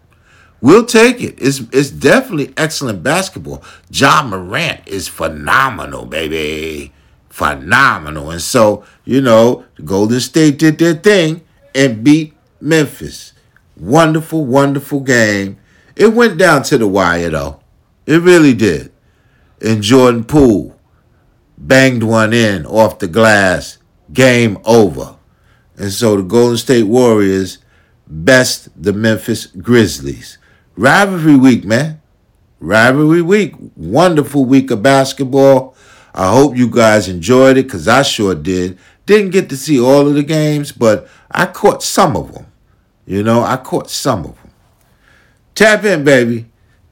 we'll 0.61 0.85
take 0.85 1.21
it. 1.21 1.35
It's 1.37 1.61
it's 1.71 1.91
definitely 1.91 2.53
excellent 2.57 3.03
basketball. 3.03 3.63
Ja 3.91 4.23
Morant 4.23 4.87
is 4.87 5.07
phenomenal, 5.07 6.05
baby. 6.05 6.93
Phenomenal. 7.29 8.31
And 8.31 8.41
so, 8.41 8.85
you 9.03 9.19
know, 9.19 9.65
Golden 9.83 10.21
State 10.21 10.57
did 10.57 10.79
their 10.79 10.93
thing 10.93 11.41
and 11.75 12.03
beat 12.03 12.33
Memphis. 12.61 13.33
Wonderful, 13.77 14.45
wonderful 14.45 15.01
game. 15.01 15.57
It 15.95 16.13
went 16.13 16.37
down 16.37 16.63
to 16.63 16.77
the 16.77 16.87
wire 16.87 17.29
though. 17.29 17.59
It 18.05 18.21
really 18.21 18.53
did. 18.53 18.91
And 19.61 19.81
Jordan 19.81 20.23
Poole 20.23 20.77
banged 21.57 22.03
one 22.03 22.33
in 22.33 22.65
off 22.65 22.99
the 22.99 23.07
glass. 23.07 23.77
Game 24.13 24.57
over. 24.65 25.15
And 25.77 25.91
so 25.91 26.15
the 26.15 26.23
Golden 26.23 26.57
State 26.57 26.83
Warriors 26.83 27.57
best 28.07 28.69
the 28.81 28.93
Memphis 28.93 29.47
Grizzlies. 29.47 30.37
Rivalry 30.75 31.35
week, 31.35 31.65
man. 31.65 32.01
Rivalry 32.59 33.21
week. 33.21 33.55
Wonderful 33.75 34.45
week 34.45 34.71
of 34.71 34.83
basketball. 34.83 35.75
I 36.13 36.31
hope 36.31 36.55
you 36.55 36.69
guys 36.69 37.09
enjoyed 37.09 37.57
it 37.57 37.63
because 37.63 37.87
I 37.87 38.03
sure 38.03 38.35
did. 38.35 38.77
Didn't 39.05 39.31
get 39.31 39.49
to 39.49 39.57
see 39.57 39.79
all 39.79 40.07
of 40.07 40.13
the 40.13 40.23
games, 40.23 40.71
but 40.71 41.07
I 41.29 41.45
caught 41.45 41.83
some 41.83 42.15
of 42.15 42.33
them. 42.33 42.45
You 43.05 43.23
know, 43.23 43.43
I 43.43 43.57
caught 43.57 43.89
some 43.89 44.25
of 44.25 44.35
them. 44.41 44.51
Tap 45.53 45.83
in, 45.85 46.03
baby. 46.03 46.47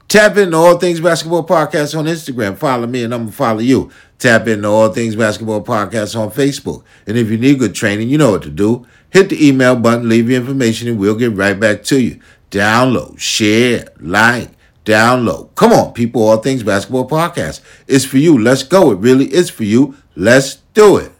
Tap 0.07 0.37
in 0.37 0.43
into 0.43 0.57
All 0.57 0.77
Things 0.77 0.99
Basketball 0.99 1.45
Podcast 1.45 1.97
on 1.97 2.05
Instagram. 2.05 2.55
Follow 2.55 2.85
me 2.85 3.03
and 3.03 3.13
I'm 3.13 3.21
going 3.21 3.31
to 3.31 3.35
follow 3.35 3.59
you. 3.59 3.89
Tap 4.19 4.43
in 4.43 4.59
into 4.59 4.67
All 4.67 4.89
Things 4.89 5.15
Basketball 5.15 5.63
Podcast 5.63 6.19
on 6.19 6.29
Facebook. 6.29 6.83
And 7.07 7.17
if 7.17 7.31
you 7.31 7.37
need 7.37 7.57
good 7.57 7.73
training, 7.73 8.09
you 8.09 8.17
know 8.17 8.31
what 8.31 8.43
to 8.43 8.51
do. 8.51 8.85
Hit 9.09 9.29
the 9.29 9.47
email 9.47 9.75
button, 9.75 10.07
leave 10.07 10.29
your 10.29 10.39
information, 10.39 10.87
and 10.87 10.99
we'll 10.99 11.15
get 11.15 11.33
right 11.33 11.59
back 11.59 11.83
to 11.85 11.99
you. 11.99 12.19
Download, 12.51 13.19
share, 13.19 13.87
like, 13.99 14.51
download. 14.85 15.55
Come 15.55 15.73
on, 15.73 15.93
people, 15.93 16.21
All 16.21 16.37
Things 16.37 16.61
Basketball 16.61 17.07
Podcast. 17.07 17.61
It's 17.87 18.05
for 18.05 18.17
you. 18.17 18.37
Let's 18.37 18.63
go. 18.63 18.91
It 18.91 18.99
really 18.99 19.33
is 19.33 19.49
for 19.49 19.63
you. 19.63 19.95
Let's 20.15 20.57
do 20.75 20.97
it. 20.97 21.11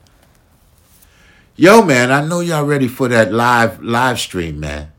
Yo, 1.56 1.84
man, 1.84 2.12
I 2.12 2.26
know 2.26 2.40
y'all 2.40 2.66
ready 2.66 2.88
for 2.88 3.08
that 3.10 3.32
live 3.32 3.84
live 3.84 4.20
stream, 4.20 4.60
man. 4.60 4.92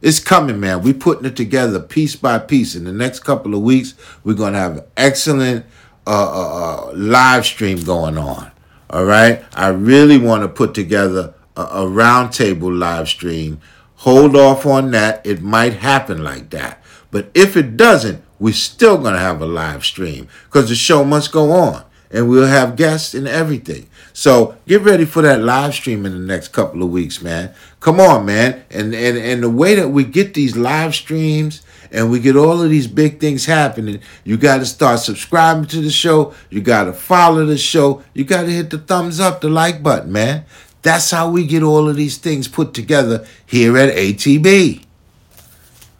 It's 0.00 0.18
coming, 0.18 0.58
man. 0.58 0.82
We're 0.82 0.94
putting 0.94 1.26
it 1.26 1.36
together 1.36 1.78
piece 1.78 2.16
by 2.16 2.40
piece. 2.40 2.74
In 2.74 2.82
the 2.82 2.92
next 2.92 3.20
couple 3.20 3.54
of 3.54 3.62
weeks, 3.62 3.94
we're 4.24 4.34
gonna 4.34 4.58
have 4.58 4.78
an 4.78 4.84
excellent 4.96 5.64
uh, 6.04 6.10
uh, 6.10 6.88
uh, 6.88 6.92
live 6.92 7.46
stream 7.46 7.84
going 7.84 8.18
on. 8.18 8.50
All 8.90 9.04
right. 9.04 9.44
I 9.54 9.68
really 9.68 10.18
want 10.18 10.42
to 10.42 10.48
put 10.48 10.74
together 10.74 11.34
a, 11.56 11.62
a 11.62 11.82
roundtable 11.82 12.76
live 12.76 13.08
stream. 13.08 13.60
Hold 13.98 14.34
off 14.34 14.66
on 14.66 14.90
that. 14.90 15.24
It 15.24 15.40
might 15.40 15.74
happen 15.74 16.24
like 16.24 16.50
that. 16.50 16.82
But 17.12 17.30
if 17.32 17.56
it 17.56 17.76
doesn't, 17.76 18.24
we're 18.40 18.54
still 18.54 18.98
gonna 18.98 19.20
have 19.20 19.40
a 19.40 19.46
live 19.46 19.84
stream 19.84 20.26
because 20.46 20.68
the 20.68 20.74
show 20.74 21.04
must 21.04 21.30
go 21.30 21.52
on 21.52 21.84
and 22.10 22.28
we'll 22.28 22.48
have 22.48 22.74
guests 22.74 23.14
and 23.14 23.28
everything. 23.28 23.88
So 24.16 24.56
get 24.66 24.80
ready 24.80 25.04
for 25.04 25.20
that 25.20 25.42
live 25.42 25.74
stream 25.74 26.06
in 26.06 26.12
the 26.12 26.26
next 26.26 26.48
couple 26.48 26.82
of 26.82 26.88
weeks, 26.88 27.20
man. 27.20 27.52
Come 27.80 28.00
on, 28.00 28.24
man. 28.24 28.64
And 28.70 28.94
and 28.94 29.18
and 29.18 29.42
the 29.42 29.50
way 29.50 29.74
that 29.74 29.90
we 29.90 30.04
get 30.04 30.32
these 30.32 30.56
live 30.56 30.94
streams 30.94 31.60
and 31.92 32.10
we 32.10 32.18
get 32.18 32.34
all 32.34 32.62
of 32.62 32.70
these 32.70 32.86
big 32.86 33.20
things 33.20 33.44
happening, 33.44 34.00
you 34.24 34.38
got 34.38 34.60
to 34.60 34.64
start 34.64 35.00
subscribing 35.00 35.66
to 35.66 35.82
the 35.82 35.90
show. 35.90 36.32
You 36.48 36.62
got 36.62 36.84
to 36.84 36.94
follow 36.94 37.44
the 37.44 37.58
show. 37.58 38.02
You 38.14 38.24
got 38.24 38.44
to 38.44 38.50
hit 38.50 38.70
the 38.70 38.78
thumbs 38.78 39.20
up, 39.20 39.42
the 39.42 39.50
like 39.50 39.82
button, 39.82 40.12
man. 40.12 40.46
That's 40.80 41.10
how 41.10 41.28
we 41.30 41.46
get 41.46 41.62
all 41.62 41.86
of 41.86 41.96
these 41.96 42.16
things 42.16 42.48
put 42.48 42.72
together 42.72 43.26
here 43.44 43.76
at 43.76 43.94
ATB. 43.94 44.82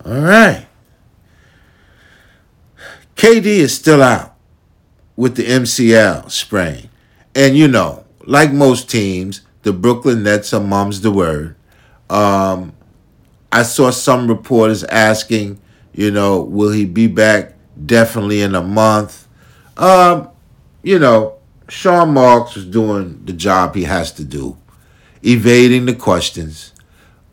All 0.06 0.22
right. 0.22 0.66
KD 3.14 3.44
is 3.44 3.76
still 3.76 4.02
out 4.02 4.34
with 5.16 5.36
the 5.36 5.44
MCL 5.44 6.30
sprain. 6.30 6.88
And 7.34 7.54
you 7.54 7.68
know, 7.68 8.05
like 8.26 8.52
most 8.52 8.90
teams, 8.90 9.42
the 9.62 9.72
Brooklyn 9.72 10.22
Nets 10.22 10.52
are 10.52 10.60
mum's 10.60 11.00
the 11.00 11.10
word. 11.10 11.56
Um, 12.10 12.72
I 13.50 13.62
saw 13.62 13.90
some 13.90 14.28
reporters 14.28 14.84
asking, 14.84 15.60
you 15.92 16.10
know, 16.10 16.40
will 16.40 16.70
he 16.70 16.84
be 16.84 17.06
back 17.06 17.54
definitely 17.84 18.42
in 18.42 18.54
a 18.54 18.62
month? 18.62 19.26
Um, 19.76 20.28
you 20.82 20.98
know, 20.98 21.36
Sean 21.68 22.14
Marks 22.14 22.54
was 22.54 22.66
doing 22.66 23.24
the 23.24 23.32
job 23.32 23.74
he 23.74 23.84
has 23.84 24.12
to 24.12 24.24
do, 24.24 24.56
evading 25.22 25.86
the 25.86 25.94
questions. 25.94 26.72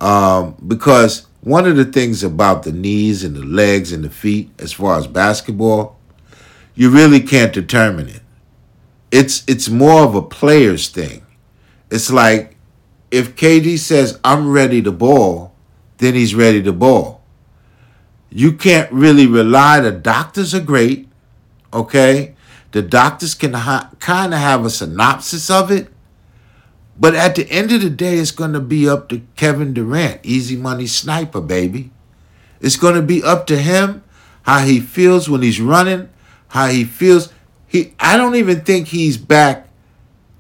Um, 0.01 0.56
because 0.65 1.27
one 1.41 1.67
of 1.67 1.75
the 1.75 1.86
things 1.86 2.23
about 2.23 2.63
the 2.63 2.71
knees 2.71 3.23
and 3.23 3.36
the 3.36 3.45
legs 3.45 3.91
and 3.91 4.03
the 4.03 4.10
feet, 4.10 4.49
as 4.60 4.73
far 4.73 4.97
as 4.97 5.08
basketball, 5.08 5.99
you 6.73 6.89
really 6.89 7.19
can't 7.19 7.53
determine 7.53 8.10
it. 8.10 8.22
It's 9.13 9.43
it's 9.47 9.69
more 9.69 10.02
of 10.04 10.15
a 10.15 10.23
player's 10.23 10.88
thing. 10.89 11.23
It's 11.91 12.12
like 12.12 12.58
if 13.12 13.36
KD 13.36 13.78
says 13.78 14.19
I'm 14.23 14.52
ready 14.52 14.82
to 14.82 14.91
ball, 14.91 15.54
then 15.99 16.15
he's 16.15 16.34
ready 16.34 16.63
to 16.63 16.73
ball. 16.73 17.21
You 18.32 18.54
can't 18.54 18.91
really 18.91 19.28
rely. 19.28 19.82
The 19.82 19.91
doctors 19.91 20.56
are 20.56 20.60
great, 20.60 21.08
okay. 21.71 22.34
The 22.71 22.82
doctors 22.82 23.36
can 23.36 23.54
ha- 23.54 23.91
kind 23.99 24.34
of 24.34 24.39
have 24.39 24.65
a 24.65 24.71
synopsis 24.71 25.52
of 25.52 25.69
it, 25.69 25.89
but 26.99 27.13
at 27.13 27.36
the 27.36 27.47
end 27.52 27.71
of 27.71 27.82
the 27.82 27.91
day, 27.91 28.17
it's 28.17 28.32
going 28.32 28.54
to 28.54 28.60
be 28.60 28.89
up 28.89 29.10
to 29.10 29.21
Kevin 29.36 29.76
Durant, 29.76 30.21
easy 30.23 30.56
money 30.56 30.88
sniper, 30.88 31.39
baby. 31.39 31.91
It's 32.60 32.78
going 32.78 32.95
to 32.95 33.04
be 33.04 33.21
up 33.21 33.45
to 33.45 33.58
him 33.58 34.04
how 34.41 34.65
he 34.65 34.80
feels 34.80 35.30
when 35.30 35.43
he's 35.43 35.62
running, 35.62 36.10
how 36.47 36.65
he 36.65 36.84
feels. 36.84 37.32
He, 37.73 37.95
I 37.99 38.17
don't 38.17 38.36
even 38.36 38.62
think 38.62 38.89
he's 38.89 39.17
back 39.17 39.67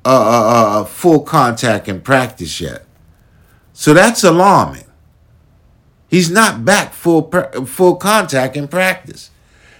uh, 0.05 0.09
uh, 0.09 0.81
uh, 0.81 0.85
full 0.85 1.21
contact 1.21 1.89
in 1.89 1.99
practice 1.99 2.61
yet. 2.61 2.85
So 3.73 3.95
that's 3.95 4.23
alarming. 4.23 4.85
He's 6.07 6.29
not 6.29 6.63
back 6.63 6.93
full 6.93 7.31
full 7.65 7.95
contact 7.95 8.55
in 8.55 8.67
practice, 8.67 9.31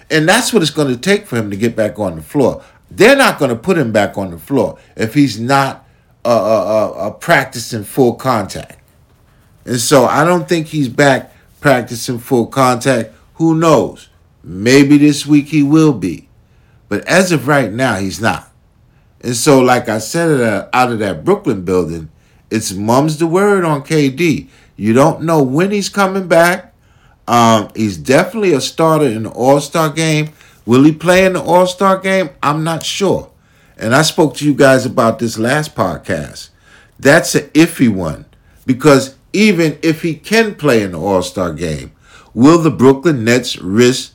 and 0.10 0.28
that's 0.28 0.52
what 0.52 0.64
it's 0.64 0.72
going 0.72 0.88
to 0.88 1.00
take 1.00 1.28
for 1.28 1.38
him 1.38 1.52
to 1.52 1.56
get 1.56 1.76
back 1.76 2.00
on 2.00 2.16
the 2.16 2.24
floor. 2.24 2.64
They're 2.90 3.16
not 3.16 3.38
going 3.38 3.50
to 3.50 3.56
put 3.56 3.78
him 3.78 3.92
back 3.92 4.18
on 4.18 4.32
the 4.32 4.40
floor 4.40 4.80
if 4.96 5.14
he's 5.14 5.40
not 5.40 5.88
uh, 6.26 6.30
uh, 6.30 6.90
uh, 6.92 7.12
practicing 7.12 7.84
full 7.84 8.16
contact. 8.16 8.80
And 9.66 9.80
so 9.80 10.06
I 10.06 10.26
don't 10.26 10.50
think 10.50 10.68
he's 10.68 10.90
back 10.90 11.36
practicing 11.62 12.18
full 12.18 12.48
contact. 12.48 13.14
Who 13.36 13.54
knows? 13.54 14.10
Maybe 14.44 14.98
this 14.98 15.28
week 15.28 15.50
he 15.50 15.62
will 15.62 15.94
be. 15.94 16.30
But 16.94 17.08
as 17.08 17.32
of 17.32 17.48
right 17.48 17.74
now, 17.74 17.96
he's 17.96 18.22
not. 18.22 18.52
And 19.20 19.36
so, 19.36 19.60
like 19.62 19.90
I 19.90 19.98
said 19.98 20.70
out 20.72 20.92
of 20.92 21.00
that 21.00 21.26
Brooklyn 21.26 21.66
building, 21.66 22.12
it's 22.52 22.72
mum's 22.72 23.18
the 23.18 23.26
word 23.26 23.66
on 23.66 23.82
KD. 23.82 24.48
You 24.76 24.94
don't 24.94 25.24
know 25.24 25.42
when 25.42 25.72
he's 25.72 25.90
coming 25.90 26.28
back. 26.28 26.72
Um, 27.28 27.70
he's 27.76 27.98
definitely 27.98 28.54
a 28.54 28.62
starter 28.62 29.08
in 29.08 29.24
the 29.24 29.32
All 29.32 29.60
Star 29.60 29.90
game. 29.90 30.34
Will 30.68 30.84
he 30.84 30.92
play 30.92 31.26
in 31.26 31.34
the 31.34 31.42
All 31.42 31.66
Star 31.66 31.98
game? 31.98 32.30
I'm 32.44 32.64
not 32.64 32.86
sure. 32.86 33.32
And 33.76 33.96
I 33.96 34.04
spoke 34.04 34.36
to 34.36 34.46
you 34.46 34.54
guys 34.54 34.86
about 34.86 35.18
this 35.18 35.40
last 35.40 35.74
podcast. 35.74 36.50
That's 37.00 37.34
an 37.34 37.50
iffy 37.56 37.92
one 37.92 38.26
because 38.68 39.16
even 39.34 39.80
if 39.82 40.04
he 40.04 40.14
can 40.14 40.54
play 40.54 40.84
in 40.84 40.92
the 40.92 41.00
All 41.00 41.24
Star 41.24 41.54
game, 41.54 41.92
will 42.36 42.60
the 42.60 42.70
Brooklyn 42.70 43.24
Nets 43.24 43.58
risk 43.58 44.14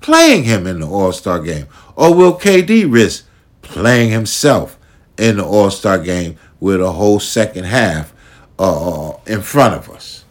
playing 0.00 0.44
him 0.44 0.66
in 0.68 0.78
the 0.80 0.88
All 0.88 1.12
Star 1.12 1.40
game? 1.40 1.66
Or 1.96 2.14
will 2.14 2.38
KD 2.38 2.90
risk 2.90 3.26
playing 3.62 4.10
himself 4.10 4.78
in 5.18 5.36
the 5.36 5.44
All 5.44 5.70
Star 5.70 5.98
game 5.98 6.36
with 6.60 6.80
a 6.80 6.92
whole 6.92 7.20
second 7.20 7.64
half 7.64 8.12
uh, 8.58 9.12
in 9.26 9.42
front 9.42 9.74
of 9.74 9.90
us? 9.90 10.24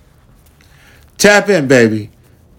Tap 1.17 1.49
in, 1.49 1.67
baby. 1.67 2.09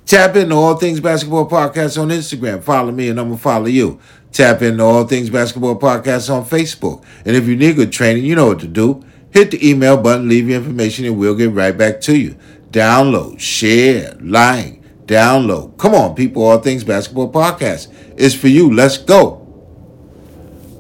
Tap 0.07 0.37
into 0.37 0.55
All 0.55 0.77
Things 0.77 1.01
Basketball 1.01 1.49
Podcast 1.49 2.01
on 2.01 2.09
Instagram. 2.09 2.63
Follow 2.63 2.93
me 2.93 3.09
and 3.09 3.19
I'm 3.19 3.29
going 3.29 3.39
to 3.39 3.43
follow 3.43 3.67
you. 3.67 3.99
Tap 4.31 4.63
into 4.63 4.83
All 4.83 5.05
Things 5.05 5.31
Basketball 5.31 5.79
Podcast 5.79 6.33
on 6.33 6.45
Facebook. 6.45 7.05
And 7.25 7.35
if 7.35 7.47
you 7.47 7.57
need 7.57 7.77
good 7.77 7.93
training, 7.93 8.25
you 8.25 8.35
know 8.35 8.49
what 8.49 8.61
to 8.61 8.69
do. 8.69 9.05
Hit 9.31 9.51
the 9.51 9.69
email 9.69 9.97
button, 9.97 10.29
leave 10.29 10.49
your 10.49 10.59
information, 10.59 11.07
and 11.07 11.19
we'll 11.19 11.35
get 11.35 11.53
right 11.53 11.77
back 11.77 12.01
to 12.03 12.17
you. 12.17 12.37
Download, 12.71 13.41
share, 13.41 14.15
like, 14.21 14.82
download. 15.07 15.77
Come 15.79 15.95
on, 15.95 16.15
people, 16.15 16.43
All 16.43 16.59
Things 16.59 16.85
Basketball 16.85 17.31
Podcast. 17.33 17.93
It's 18.17 18.35
for 18.35 18.49
you. 18.49 18.73
Let's 18.73 18.99
go. 18.99 19.39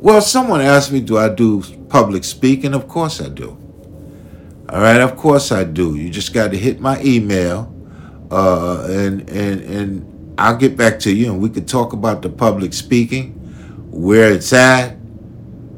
Well, 0.00 0.20
someone 0.20 0.60
asked 0.60 0.90
me, 0.90 1.00
do 1.00 1.18
I 1.18 1.28
do 1.28 1.62
public 1.88 2.24
speaking? 2.24 2.74
Of 2.74 2.88
course 2.88 3.20
I 3.20 3.28
do. 3.28 3.56
All 4.68 4.80
right, 4.80 5.00
of 5.00 5.16
course 5.16 5.52
I 5.52 5.64
do. 5.64 5.96
You 5.96 6.08
just 6.08 6.32
got 6.32 6.50
to 6.52 6.56
hit 6.56 6.80
my 6.80 7.00
email, 7.02 7.72
uh, 8.30 8.86
and 8.88 9.28
and 9.28 9.60
and 9.60 10.34
I'll 10.38 10.56
get 10.56 10.78
back 10.78 10.98
to 11.00 11.12
you, 11.12 11.30
and 11.30 11.42
we 11.42 11.50
could 11.50 11.68
talk 11.68 11.92
about 11.92 12.22
the 12.22 12.30
public 12.30 12.72
speaking, 12.72 13.32
where 13.90 14.32
it's 14.32 14.52
at, 14.54 14.96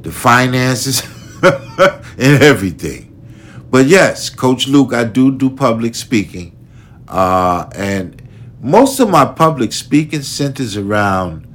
the 0.02 0.12
finances, 0.12 1.02
and 1.42 2.42
everything. 2.42 3.11
But 3.68 3.87
yes, 3.87 4.30
Coach 4.30 4.68
Luke, 4.68 4.92
I 4.92 5.02
do 5.02 5.37
do 5.37 5.50
public 5.50 5.96
speaking, 5.96 6.57
uh, 7.09 7.68
and 7.74 8.22
most 8.64 8.98
of 8.98 9.11
my 9.11 9.27
public 9.27 9.74
speaking 9.74 10.22
centers 10.22 10.74
around 10.74 11.46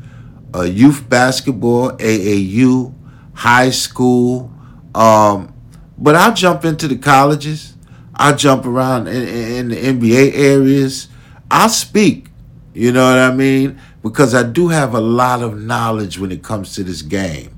uh, 0.53 0.61
youth 0.61 1.09
basketball, 1.09 1.91
AAU, 1.93 2.93
high 3.33 3.71
school. 3.71 4.53
Um, 4.93 5.51
but 5.97 6.15
I'll 6.15 6.35
jump 6.35 6.65
into 6.65 6.87
the 6.87 6.97
colleges. 6.97 7.75
I'll 8.13 8.35
jump 8.35 8.63
around 8.63 9.07
in, 9.07 9.27
in 9.27 9.69
the 9.69 9.75
NBA 9.75 10.33
areas. 10.35 11.07
I'll 11.49 11.69
speak. 11.69 12.29
You 12.75 12.91
know 12.91 13.09
what 13.09 13.17
I 13.17 13.33
mean? 13.33 13.81
Because 14.03 14.35
I 14.35 14.43
do 14.43 14.67
have 14.67 14.93
a 14.93 15.01
lot 15.01 15.41
of 15.41 15.59
knowledge 15.59 16.19
when 16.19 16.31
it 16.31 16.43
comes 16.43 16.75
to 16.75 16.83
this 16.83 17.01
game. 17.01 17.57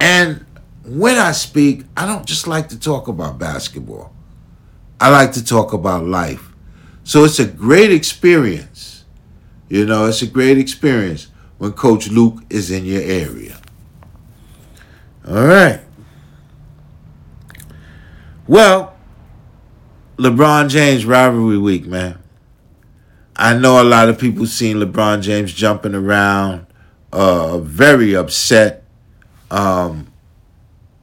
And 0.00 0.46
when 0.86 1.18
I 1.18 1.32
speak, 1.32 1.84
I 1.94 2.06
don't 2.06 2.24
just 2.24 2.46
like 2.46 2.70
to 2.70 2.80
talk 2.80 3.06
about 3.06 3.38
basketball. 3.38 4.14
I 4.98 5.10
like 5.10 5.32
to 5.32 5.44
talk 5.44 5.74
about 5.74 6.04
life. 6.06 6.47
So 7.08 7.24
it's 7.24 7.38
a 7.38 7.46
great 7.46 7.90
experience. 7.90 9.06
You 9.70 9.86
know, 9.86 10.04
it's 10.04 10.20
a 10.20 10.26
great 10.26 10.58
experience 10.58 11.28
when 11.56 11.72
Coach 11.72 12.10
Luke 12.10 12.42
is 12.50 12.70
in 12.70 12.84
your 12.84 13.00
area. 13.00 13.58
All 15.26 15.46
right. 15.46 15.80
Well, 18.46 18.94
LeBron 20.18 20.68
James 20.68 21.06
rivalry 21.06 21.56
week, 21.56 21.86
man. 21.86 22.18
I 23.36 23.56
know 23.56 23.80
a 23.80 23.84
lot 23.84 24.10
of 24.10 24.18
people 24.18 24.44
seen 24.44 24.76
LeBron 24.76 25.22
James 25.22 25.54
jumping 25.54 25.94
around, 25.94 26.66
uh, 27.10 27.56
very 27.56 28.14
upset. 28.14 28.84
Um, 29.50 30.12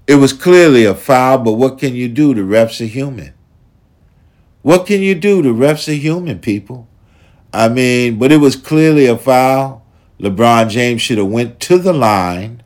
it 0.05 0.17
was 0.17 0.33
clearly 0.33 0.85
a 0.85 0.93
foul, 0.93 1.39
but 1.39 1.53
what 1.53 1.79
can 1.79 1.95
you 1.95 2.09
do? 2.09 2.35
The 2.35 2.41
refs 2.41 2.79
are 2.79 2.85
human. 2.85 3.34
What 4.65 4.87
can 4.87 5.03
you 5.03 5.13
do? 5.13 5.43
The 5.43 5.49
refs 5.49 5.87
are 5.87 5.91
human, 5.91 6.39
people. 6.39 6.87
I 7.53 7.69
mean, 7.69 8.17
but 8.17 8.31
it 8.31 8.37
was 8.37 8.55
clearly 8.55 9.05
a 9.05 9.15
foul. 9.15 9.85
LeBron 10.19 10.71
James 10.71 11.03
should 11.03 11.19
have 11.19 11.27
went 11.27 11.59
to 11.59 11.77
the 11.77 11.93
line, 11.93 12.63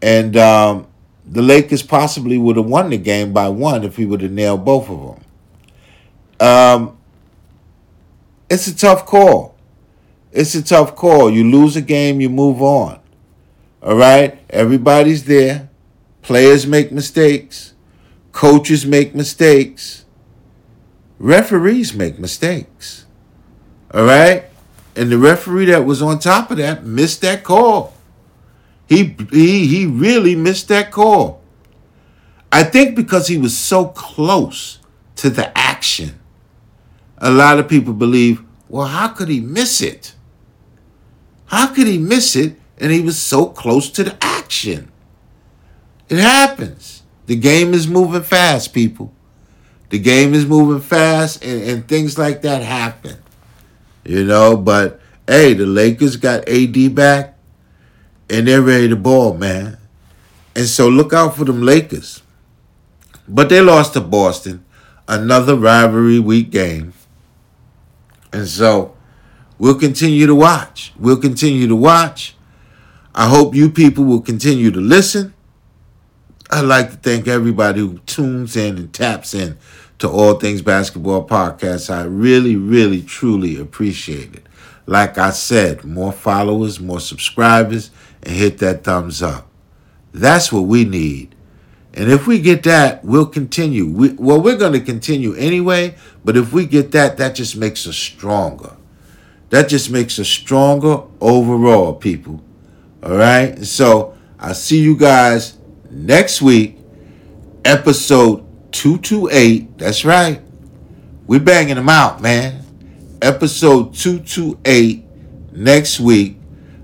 and 0.00 0.34
um, 0.38 0.86
the 1.26 1.42
Lakers 1.42 1.82
possibly 1.82 2.38
would 2.38 2.56
have 2.56 2.64
won 2.64 2.88
the 2.88 2.96
game 2.96 3.34
by 3.34 3.50
one 3.50 3.84
if 3.84 3.98
he 3.98 4.06
would 4.06 4.22
have 4.22 4.30
nailed 4.30 4.64
both 4.64 4.88
of 4.88 5.18
them. 6.40 6.48
Um, 6.48 6.98
it's 8.48 8.66
a 8.66 8.74
tough 8.74 9.04
call. 9.04 9.54
It's 10.32 10.54
a 10.54 10.62
tough 10.62 10.96
call. 10.96 11.28
You 11.30 11.44
lose 11.44 11.76
a 11.76 11.82
game, 11.82 12.22
you 12.22 12.30
move 12.30 12.62
on. 12.62 12.98
All 13.82 13.96
right? 13.96 14.38
Everybody's 14.48 15.24
there. 15.24 15.68
Players 16.22 16.66
make 16.66 16.90
mistakes. 16.90 17.74
Coaches 18.32 18.86
make 18.86 19.14
mistakes. 19.14 19.99
Referees 21.20 21.94
make 21.94 22.18
mistakes. 22.18 23.06
All 23.94 24.04
right? 24.04 24.46
And 24.96 25.12
the 25.12 25.18
referee 25.18 25.66
that 25.66 25.84
was 25.84 26.02
on 26.02 26.18
top 26.18 26.50
of 26.50 26.56
that 26.56 26.84
missed 26.84 27.20
that 27.20 27.44
call. 27.44 27.94
He 28.88 29.14
he 29.30 29.68
he 29.68 29.86
really 29.86 30.34
missed 30.34 30.66
that 30.68 30.90
call. 30.90 31.40
I 32.50 32.64
think 32.64 32.96
because 32.96 33.28
he 33.28 33.38
was 33.38 33.56
so 33.56 33.86
close 33.86 34.80
to 35.14 35.30
the 35.30 35.56
action 35.56 36.20
a 37.20 37.30
lot 37.30 37.58
of 37.58 37.68
people 37.68 37.92
believe, 37.92 38.42
well, 38.68 38.86
how 38.86 39.08
could 39.08 39.28
he 39.28 39.40
miss 39.40 39.80
it? 39.80 40.14
How 41.46 41.66
could 41.66 41.86
he 41.86 41.98
miss 41.98 42.34
it 42.34 42.56
and 42.78 42.90
he 42.90 43.00
was 43.00 43.20
so 43.20 43.46
close 43.46 43.90
to 43.90 44.04
the 44.04 44.16
action? 44.24 44.90
It 46.08 46.18
happens. 46.18 47.02
The 47.26 47.36
game 47.36 47.74
is 47.74 47.86
moving 47.86 48.22
fast, 48.22 48.72
people. 48.72 49.12
The 49.90 49.98
game 49.98 50.34
is 50.34 50.46
moving 50.46 50.80
fast 50.80 51.44
and, 51.44 51.62
and 51.62 51.88
things 51.88 52.16
like 52.16 52.42
that 52.42 52.62
happen. 52.62 53.18
You 54.04 54.24
know, 54.24 54.56
but 54.56 55.00
hey, 55.26 55.52
the 55.52 55.66
Lakers 55.66 56.16
got 56.16 56.48
AD 56.48 56.94
back 56.94 57.36
and 58.30 58.46
they're 58.46 58.62
ready 58.62 58.88
to 58.88 58.96
ball, 58.96 59.34
man. 59.34 59.78
And 60.54 60.66
so 60.66 60.88
look 60.88 61.12
out 61.12 61.36
for 61.36 61.44
them 61.44 61.62
Lakers. 61.62 62.22
But 63.28 63.48
they 63.48 63.60
lost 63.60 63.92
to 63.94 64.00
Boston, 64.00 64.64
another 65.06 65.56
rivalry 65.56 66.18
week 66.18 66.50
game. 66.50 66.92
And 68.32 68.46
so 68.46 68.96
we'll 69.58 69.78
continue 69.78 70.26
to 70.26 70.34
watch. 70.34 70.92
We'll 70.98 71.20
continue 71.20 71.66
to 71.66 71.76
watch. 71.76 72.36
I 73.12 73.28
hope 73.28 73.56
you 73.56 73.70
people 73.70 74.04
will 74.04 74.20
continue 74.20 74.70
to 74.70 74.80
listen. 74.80 75.34
I'd 76.50 76.64
like 76.64 76.90
to 76.90 76.96
thank 76.96 77.28
everybody 77.28 77.80
who 77.80 77.98
tunes 78.00 78.56
in 78.56 78.76
and 78.76 78.92
taps 78.92 79.34
in 79.34 79.56
to 80.00 80.08
All 80.08 80.34
Things 80.34 80.62
Basketball 80.62 81.26
Podcast. 81.26 81.94
I 81.94 82.04
really, 82.04 82.56
really, 82.56 83.02
truly 83.02 83.58
appreciate 83.58 84.34
it. 84.34 84.46
Like 84.86 85.18
I 85.18 85.30
said, 85.30 85.84
more 85.84 86.12
followers, 86.12 86.80
more 86.80 87.00
subscribers, 87.00 87.90
and 88.22 88.34
hit 88.34 88.58
that 88.58 88.82
thumbs 88.82 89.22
up. 89.22 89.48
That's 90.12 90.50
what 90.50 90.62
we 90.62 90.84
need. 90.84 91.34
And 91.92 92.10
if 92.10 92.26
we 92.26 92.40
get 92.40 92.62
that, 92.64 93.04
we'll 93.04 93.26
continue. 93.26 93.86
We, 93.86 94.12
well, 94.14 94.40
we're 94.40 94.56
going 94.56 94.72
to 94.72 94.80
continue 94.80 95.34
anyway, 95.34 95.96
but 96.24 96.36
if 96.36 96.52
we 96.52 96.66
get 96.66 96.92
that, 96.92 97.16
that 97.18 97.34
just 97.34 97.56
makes 97.56 97.86
us 97.86 97.96
stronger. 97.96 98.76
That 99.50 99.68
just 99.68 99.90
makes 99.90 100.18
us 100.18 100.28
stronger 100.28 101.02
overall, 101.20 101.94
people. 101.94 102.42
All 103.02 103.16
right? 103.16 103.64
So 103.64 104.16
I'll 104.38 104.54
see 104.54 104.80
you 104.80 104.96
guys 104.96 105.58
next 105.90 106.40
week, 106.40 106.78
episode 107.64 108.46
228. 108.72 109.78
That's 109.78 110.04
right. 110.04 110.40
We're 111.26 111.40
banging 111.40 111.76
them 111.76 111.88
out, 111.88 112.20
man. 112.20 112.64
Episode 113.22 113.94
228 113.94 115.04
next 115.52 116.00
week. 116.00 116.38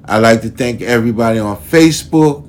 I'd 0.05 0.19
like 0.19 0.43
to 0.43 0.51
thank 0.51 0.83
everybody 0.83 1.39
on 1.39 1.57
Facebook, 1.57 2.49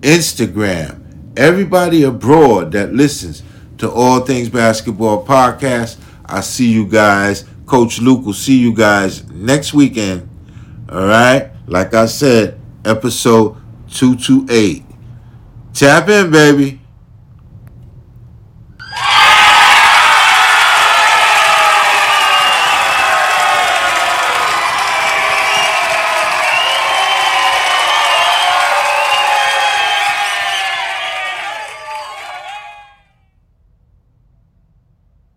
Instagram, 0.00 1.02
everybody 1.36 2.04
abroad 2.04 2.72
that 2.72 2.94
listens 2.94 3.42
to 3.78 3.90
All 3.90 4.20
Things 4.20 4.48
Basketball 4.48 5.24
Podcast. 5.26 5.98
I 6.24 6.40
see 6.40 6.72
you 6.72 6.86
guys. 6.86 7.44
Coach 7.66 8.00
Luke 8.00 8.24
will 8.24 8.32
see 8.32 8.58
you 8.58 8.74
guys 8.74 9.28
next 9.30 9.74
weekend. 9.74 10.28
All 10.88 11.06
right. 11.06 11.50
Like 11.66 11.94
I 11.94 12.06
said, 12.06 12.60
episode 12.84 13.56
228. 13.90 14.84
Tap 15.74 16.08
in, 16.08 16.30
baby. 16.30 16.80